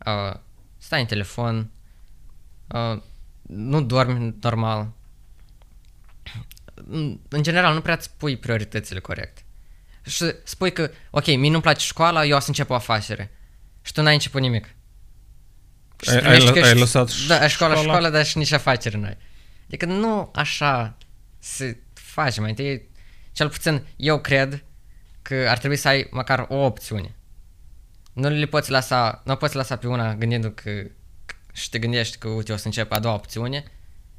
uh, 0.07 0.35
stai 0.79 1.01
în 1.01 1.07
telefon, 1.07 1.71
uh, 2.67 3.03
nu 3.43 3.83
dormi 3.83 4.37
normal. 4.41 4.93
În 7.29 7.43
general, 7.43 7.75
nu 7.75 7.81
prea 7.81 7.95
îți 7.95 8.11
pui 8.17 8.37
prioritățile 8.37 9.01
corect. 9.01 9.45
Și 10.03 10.35
spui 10.45 10.73
că, 10.73 10.91
ok, 11.11 11.27
mie 11.27 11.51
nu-mi 11.51 11.63
place 11.63 11.87
școala, 11.87 12.25
eu 12.25 12.37
o 12.37 12.41
să 12.41 12.49
încep 12.49 12.71
o 12.71 12.75
afacere. 12.75 13.31
Și 13.83 13.93
tu 13.93 14.03
n-ai 14.03 14.15
început 14.15 14.41
nimic. 14.41 14.75
Și 16.03 16.11
ai, 16.11 16.17
ai, 16.17 16.53
că 16.53 16.59
ai 16.59 16.73
și, 16.73 16.79
lăsat 16.79 17.07
da, 17.27 17.49
școala, 17.49 17.49
școala, 17.49 17.75
școala, 17.75 18.11
dar 18.11 18.27
și 18.27 18.39
nici 18.39 18.53
afaceri 18.53 18.97
n-ai. 18.97 19.17
Adică 19.67 19.87
nu 19.87 20.31
așa 20.35 20.98
se 21.39 21.79
face 21.93 22.41
mai 22.41 22.51
întâi. 22.51 22.89
Cel 23.33 23.49
puțin 23.49 23.87
eu 23.97 24.21
cred 24.21 24.65
că 25.23 25.47
ar 25.49 25.59
trebui 25.59 25.77
să 25.77 25.89
ai 25.89 26.09
măcar 26.11 26.47
o 26.49 26.57
opțiune. 26.57 27.17
Nu 28.13 28.29
le 28.29 28.47
poți 28.47 28.71
lăsa, 28.71 29.23
nu 29.25 29.37
poți 29.37 29.57
lăsa 29.57 29.77
pe 29.77 29.87
una 29.87 30.15
gândindu 30.15 30.51
că 30.51 30.71
și 31.53 31.69
te 31.71 31.79
gândești 31.79 32.19
că, 32.19 32.29
uite, 32.29 32.53
o 32.53 32.57
să 32.57 32.67
încep 32.67 32.93
a 32.93 32.99
doua 32.99 33.15
opțiune 33.15 33.65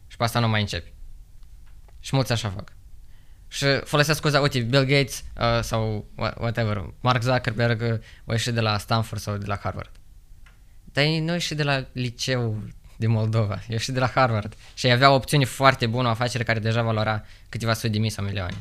și 0.07 0.17
pe 0.17 0.23
asta 0.23 0.39
nu 0.39 0.47
mai 0.47 0.61
începi. 0.61 0.93
Și 1.99 2.15
mulți 2.15 2.31
așa 2.31 2.49
fac. 2.49 2.73
Și 3.47 3.65
folosesc 3.83 4.17
scuza, 4.17 4.39
uite, 4.39 4.59
Bill 4.59 4.85
Gates 4.85 5.23
uh, 5.37 5.59
sau 5.61 6.05
whatever, 6.15 6.93
Mark 6.99 7.21
Zuckerberg 7.21 7.81
uh, 7.81 7.99
o 8.25 8.31
ieși 8.31 8.51
de 8.51 8.59
la 8.59 8.77
Stanford 8.77 9.21
sau 9.21 9.37
de 9.37 9.45
la 9.45 9.57
Harvard. 9.57 9.91
Dar 10.83 11.03
ei 11.03 11.19
nu 11.19 11.33
ieși 11.33 11.55
de 11.55 11.63
la 11.63 11.87
liceu 11.91 12.63
de 12.99 13.07
Moldova, 13.07 13.61
ieși 13.67 13.91
de 13.91 13.99
la 13.99 14.07
Harvard 14.07 14.55
și 14.73 14.85
ei 14.85 14.91
avea 14.91 15.11
o 15.11 15.13
opțiune 15.13 15.45
foarte 15.45 15.87
bună, 15.87 16.07
o 16.07 16.11
afacere 16.11 16.43
care 16.43 16.59
deja 16.59 16.81
valora 16.81 17.25
câteva 17.49 17.73
sute 17.73 17.87
de 17.87 17.99
mii 17.99 18.09
sau 18.09 18.25
milioane 18.25 18.57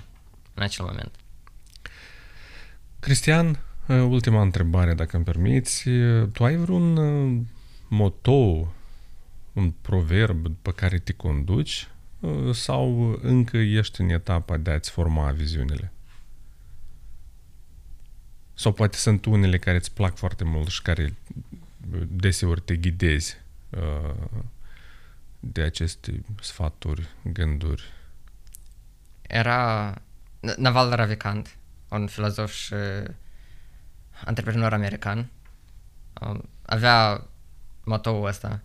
în 0.55 0.63
acel 0.63 0.85
moment. 0.85 1.11
Cristian, 3.01 3.59
ultima 3.89 4.43
întrebare, 4.43 4.95
dacă 4.95 5.17
îmi 5.17 5.25
permiți. 5.25 5.89
Tu 6.33 6.45
ai 6.45 6.57
vreun 6.57 7.47
moto, 7.89 8.73
un 9.53 9.71
proverb 9.81 10.47
pe 10.63 10.73
care 10.73 10.99
te 10.99 11.13
conduci 11.13 11.89
sau 12.53 13.19
încă 13.23 13.57
ești 13.57 14.01
în 14.01 14.09
etapa 14.09 14.57
de 14.57 14.71
a-ți 14.71 14.91
forma 14.91 15.31
viziunile? 15.31 15.93
Sau 18.55 18.73
poate 18.73 18.97
sunt 18.97 19.25
unele 19.25 19.59
care 19.59 19.77
îți 19.77 19.93
plac 19.93 20.17
foarte 20.17 20.45
mult 20.45 20.69
și 20.69 20.83
care 20.83 21.15
deseori 22.07 22.61
te 22.61 22.77
ghidezi 22.77 23.37
de 25.41 25.63
aceste 25.63 26.25
sfaturi, 26.41 27.09
gânduri? 27.23 27.83
Era 29.23 29.95
Naval 30.57 30.91
Ravikant 30.91 31.59
un 31.89 32.07
filozof 32.07 32.53
și 32.53 32.75
antreprenor 34.25 34.73
american. 34.73 35.31
Um, 36.21 36.49
avea 36.63 37.27
motoul 37.85 38.27
ăsta 38.27 38.61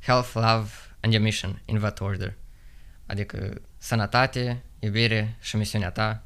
Health, 0.00 0.30
Love 0.34 0.70
and 1.00 1.12
Your 1.12 1.24
Mission 1.24 1.62
in 1.64 1.78
that 1.78 2.00
order. 2.00 2.34
Adică 3.06 3.60
sănătate, 3.78 4.62
iubire 4.78 5.36
și 5.40 5.56
misiunea 5.56 5.90
ta 5.90 6.22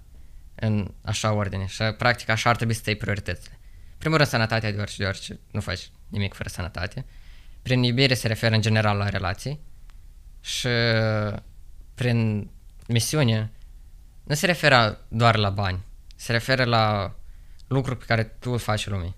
în 0.55 0.95
așa 1.03 1.33
ordine. 1.33 1.67
Și 1.67 1.83
practic 1.83 2.29
așa 2.29 2.51
ar 2.51 2.57
trebui 2.57 2.75
să 2.75 2.83
te 2.83 2.95
prioritățile. 2.95 3.59
Primul 3.99 4.17
rând 4.17 4.29
sănătatea, 4.31 4.71
deoarece, 4.71 4.97
deoarece 4.97 5.39
nu 5.51 5.61
faci 5.61 5.91
nimic 6.09 6.35
fără 6.35 6.49
sănătate. 6.49 7.05
Prin 7.67 7.83
iubire 7.83 8.14
se 8.14 8.27
referă 8.27 8.55
în 8.55 8.61
general 8.61 8.97
la 8.97 9.09
relații 9.09 9.61
și 10.41 10.69
prin 11.95 12.51
misiune 12.89 13.53
nu 14.25 14.35
se 14.35 14.47
referă 14.47 15.05
doar 15.09 15.37
la 15.37 15.51
bani, 15.51 15.85
se 16.17 16.33
referă 16.33 16.64
la 16.64 17.14
lucruri 17.67 17.99
pe 17.99 18.05
care 18.05 18.25
tu 18.25 18.51
îl 18.51 18.59
faci 18.59 18.87
lumii. 18.87 19.17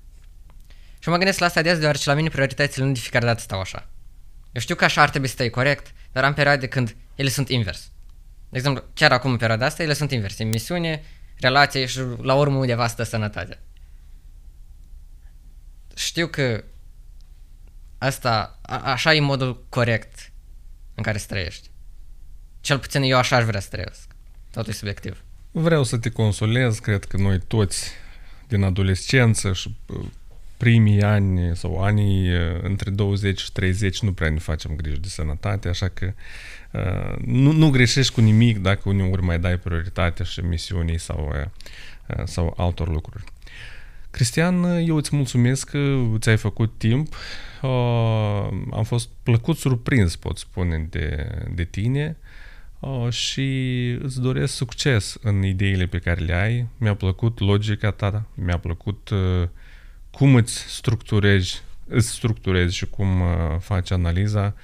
Și 0.98 1.08
mă 1.08 1.16
gândesc 1.16 1.38
la 1.38 1.46
asta 1.46 1.62
des, 1.62 1.78
deoarece 1.78 2.08
la 2.08 2.14
mine 2.14 2.28
prioritățile 2.28 2.84
nu 2.84 2.92
de 2.92 2.98
fiecare 2.98 3.24
dată 3.24 3.40
stau 3.40 3.60
așa. 3.60 3.88
Eu 4.52 4.60
știu 4.60 4.74
că 4.74 4.84
așa 4.84 5.02
ar 5.02 5.10
trebui 5.10 5.28
să 5.28 5.34
stai 5.34 5.50
corect, 5.50 5.92
dar 6.12 6.24
am 6.24 6.34
perioade 6.34 6.66
când 6.66 6.96
ele 7.14 7.28
sunt 7.28 7.48
invers. 7.48 7.90
De 8.48 8.56
exemplu, 8.56 8.84
chiar 8.94 9.12
acum 9.12 9.30
în 9.30 9.36
perioada 9.36 9.66
asta, 9.66 9.82
ele 9.82 9.92
sunt 9.92 10.10
invers. 10.10 10.38
Misiune, 10.38 11.04
relație 11.40 11.86
și 11.86 12.00
la 12.20 12.34
urmă 12.34 12.56
undeva 12.56 12.86
stă 12.86 13.02
sănătatea. 13.02 13.58
Știu 15.94 16.26
că 16.26 16.64
asta, 17.98 18.58
a, 18.62 18.76
așa 18.76 19.14
e 19.14 19.20
modul 19.20 19.64
corect 19.68 20.32
în 20.94 21.02
care 21.02 21.18
să 21.18 21.26
trăiești. 21.26 21.70
Cel 22.60 22.78
puțin 22.78 23.02
eu 23.02 23.16
așa 23.16 23.36
aș 23.36 23.44
vrea 23.44 23.60
să 23.60 23.68
trăiesc. 23.70 24.06
Totul 24.50 24.72
e 24.72 24.74
subiectiv. 24.74 25.22
Vreau 25.50 25.82
să 25.82 25.98
te 25.98 26.10
consolez, 26.10 26.78
cred 26.78 27.04
că 27.04 27.16
noi 27.16 27.40
toți 27.46 27.90
din 28.48 28.62
adolescență 28.62 29.52
și 29.52 29.76
uh, 29.86 30.06
primii 30.56 31.02
ani 31.02 31.56
sau 31.56 31.82
anii 31.82 32.34
uh, 32.34 32.62
între 32.62 32.90
20 32.90 33.40
și 33.40 33.52
30 33.52 34.00
nu 34.00 34.12
prea 34.12 34.30
ne 34.30 34.38
facem 34.38 34.76
griji 34.76 35.00
de 35.00 35.08
sănătate, 35.08 35.68
așa 35.68 35.88
că 35.88 36.12
uh, 36.72 37.16
nu, 37.24 37.52
nu 37.52 37.70
greșești 37.70 38.12
cu 38.12 38.20
nimic 38.20 38.58
dacă 38.58 38.88
uneori 38.88 39.22
mai 39.22 39.38
dai 39.38 39.58
prioritate 39.58 40.22
și 40.22 40.40
misiunii 40.40 40.98
sau, 40.98 41.50
sau 42.24 42.54
altor 42.56 42.88
lucruri. 42.88 43.24
Cristian, 44.10 44.64
eu 44.64 44.96
îți 44.96 45.16
mulțumesc 45.16 45.70
că 45.70 46.06
ți-ai 46.18 46.36
făcut 46.36 46.72
timp. 46.76 47.14
Am 48.72 48.82
fost 48.84 49.08
plăcut 49.22 49.56
surprins, 49.56 50.16
pot 50.16 50.38
spune, 50.38 50.86
de, 50.90 51.28
de 51.54 51.64
tine 51.64 52.16
uh, 52.80 53.10
și 53.10 53.88
îți 54.02 54.20
doresc 54.20 54.54
succes 54.54 55.16
în 55.22 55.44
ideile 55.44 55.86
pe 55.86 55.98
care 55.98 56.20
le 56.20 56.34
ai. 56.34 56.66
Mi-a 56.78 56.94
plăcut 56.94 57.40
logica 57.40 57.90
ta, 57.90 58.26
mi-a 58.34 58.58
plăcut 58.58 59.08
uh, 59.08 59.48
cum 60.10 60.34
îți 60.34 60.58
structurezi, 60.58 61.62
îți 61.86 62.08
structurezi 62.08 62.74
și 62.74 62.86
cum 62.86 63.20
uh, 63.20 63.28
faci 63.60 63.90
analiza. 63.90 64.54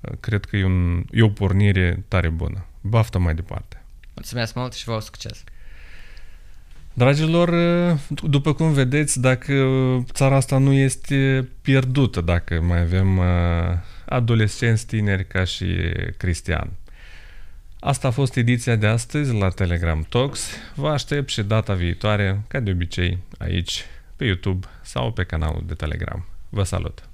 Uh, 0.00 0.12
cred 0.20 0.44
că 0.44 0.56
e, 0.56 0.64
un, 0.64 1.04
e 1.10 1.22
o 1.22 1.28
pornire 1.28 2.04
tare 2.08 2.28
bună. 2.28 2.66
Baftă 2.80 3.18
mai 3.18 3.34
departe! 3.34 3.82
Mulțumesc 4.14 4.54
mult 4.54 4.72
și 4.72 4.84
vă 4.84 4.98
succes! 4.98 5.44
Dragilor, 6.94 7.50
după 8.22 8.52
cum 8.52 8.72
vedeți, 8.72 9.20
dacă 9.20 9.54
țara 10.12 10.36
asta 10.36 10.58
nu 10.58 10.72
este 10.72 11.48
pierdută, 11.62 12.20
dacă 12.20 12.60
mai 12.60 12.80
avem 12.80 13.20
adolescenți 14.06 14.86
tineri 14.86 15.26
ca 15.26 15.44
și 15.44 15.66
Cristian. 16.16 16.70
Asta 17.80 18.08
a 18.08 18.10
fost 18.10 18.36
ediția 18.36 18.76
de 18.76 18.86
astăzi 18.86 19.34
la 19.34 19.48
Telegram 19.48 20.06
Talks. 20.08 20.50
Vă 20.74 20.88
aștept 20.88 21.28
și 21.28 21.42
data 21.42 21.74
viitoare, 21.74 22.42
ca 22.48 22.60
de 22.60 22.70
obicei, 22.70 23.18
aici, 23.38 23.84
pe 24.16 24.24
YouTube 24.24 24.66
sau 24.82 25.12
pe 25.12 25.24
canalul 25.24 25.62
de 25.66 25.74
Telegram. 25.74 26.26
Vă 26.48 26.62
salut! 26.62 27.11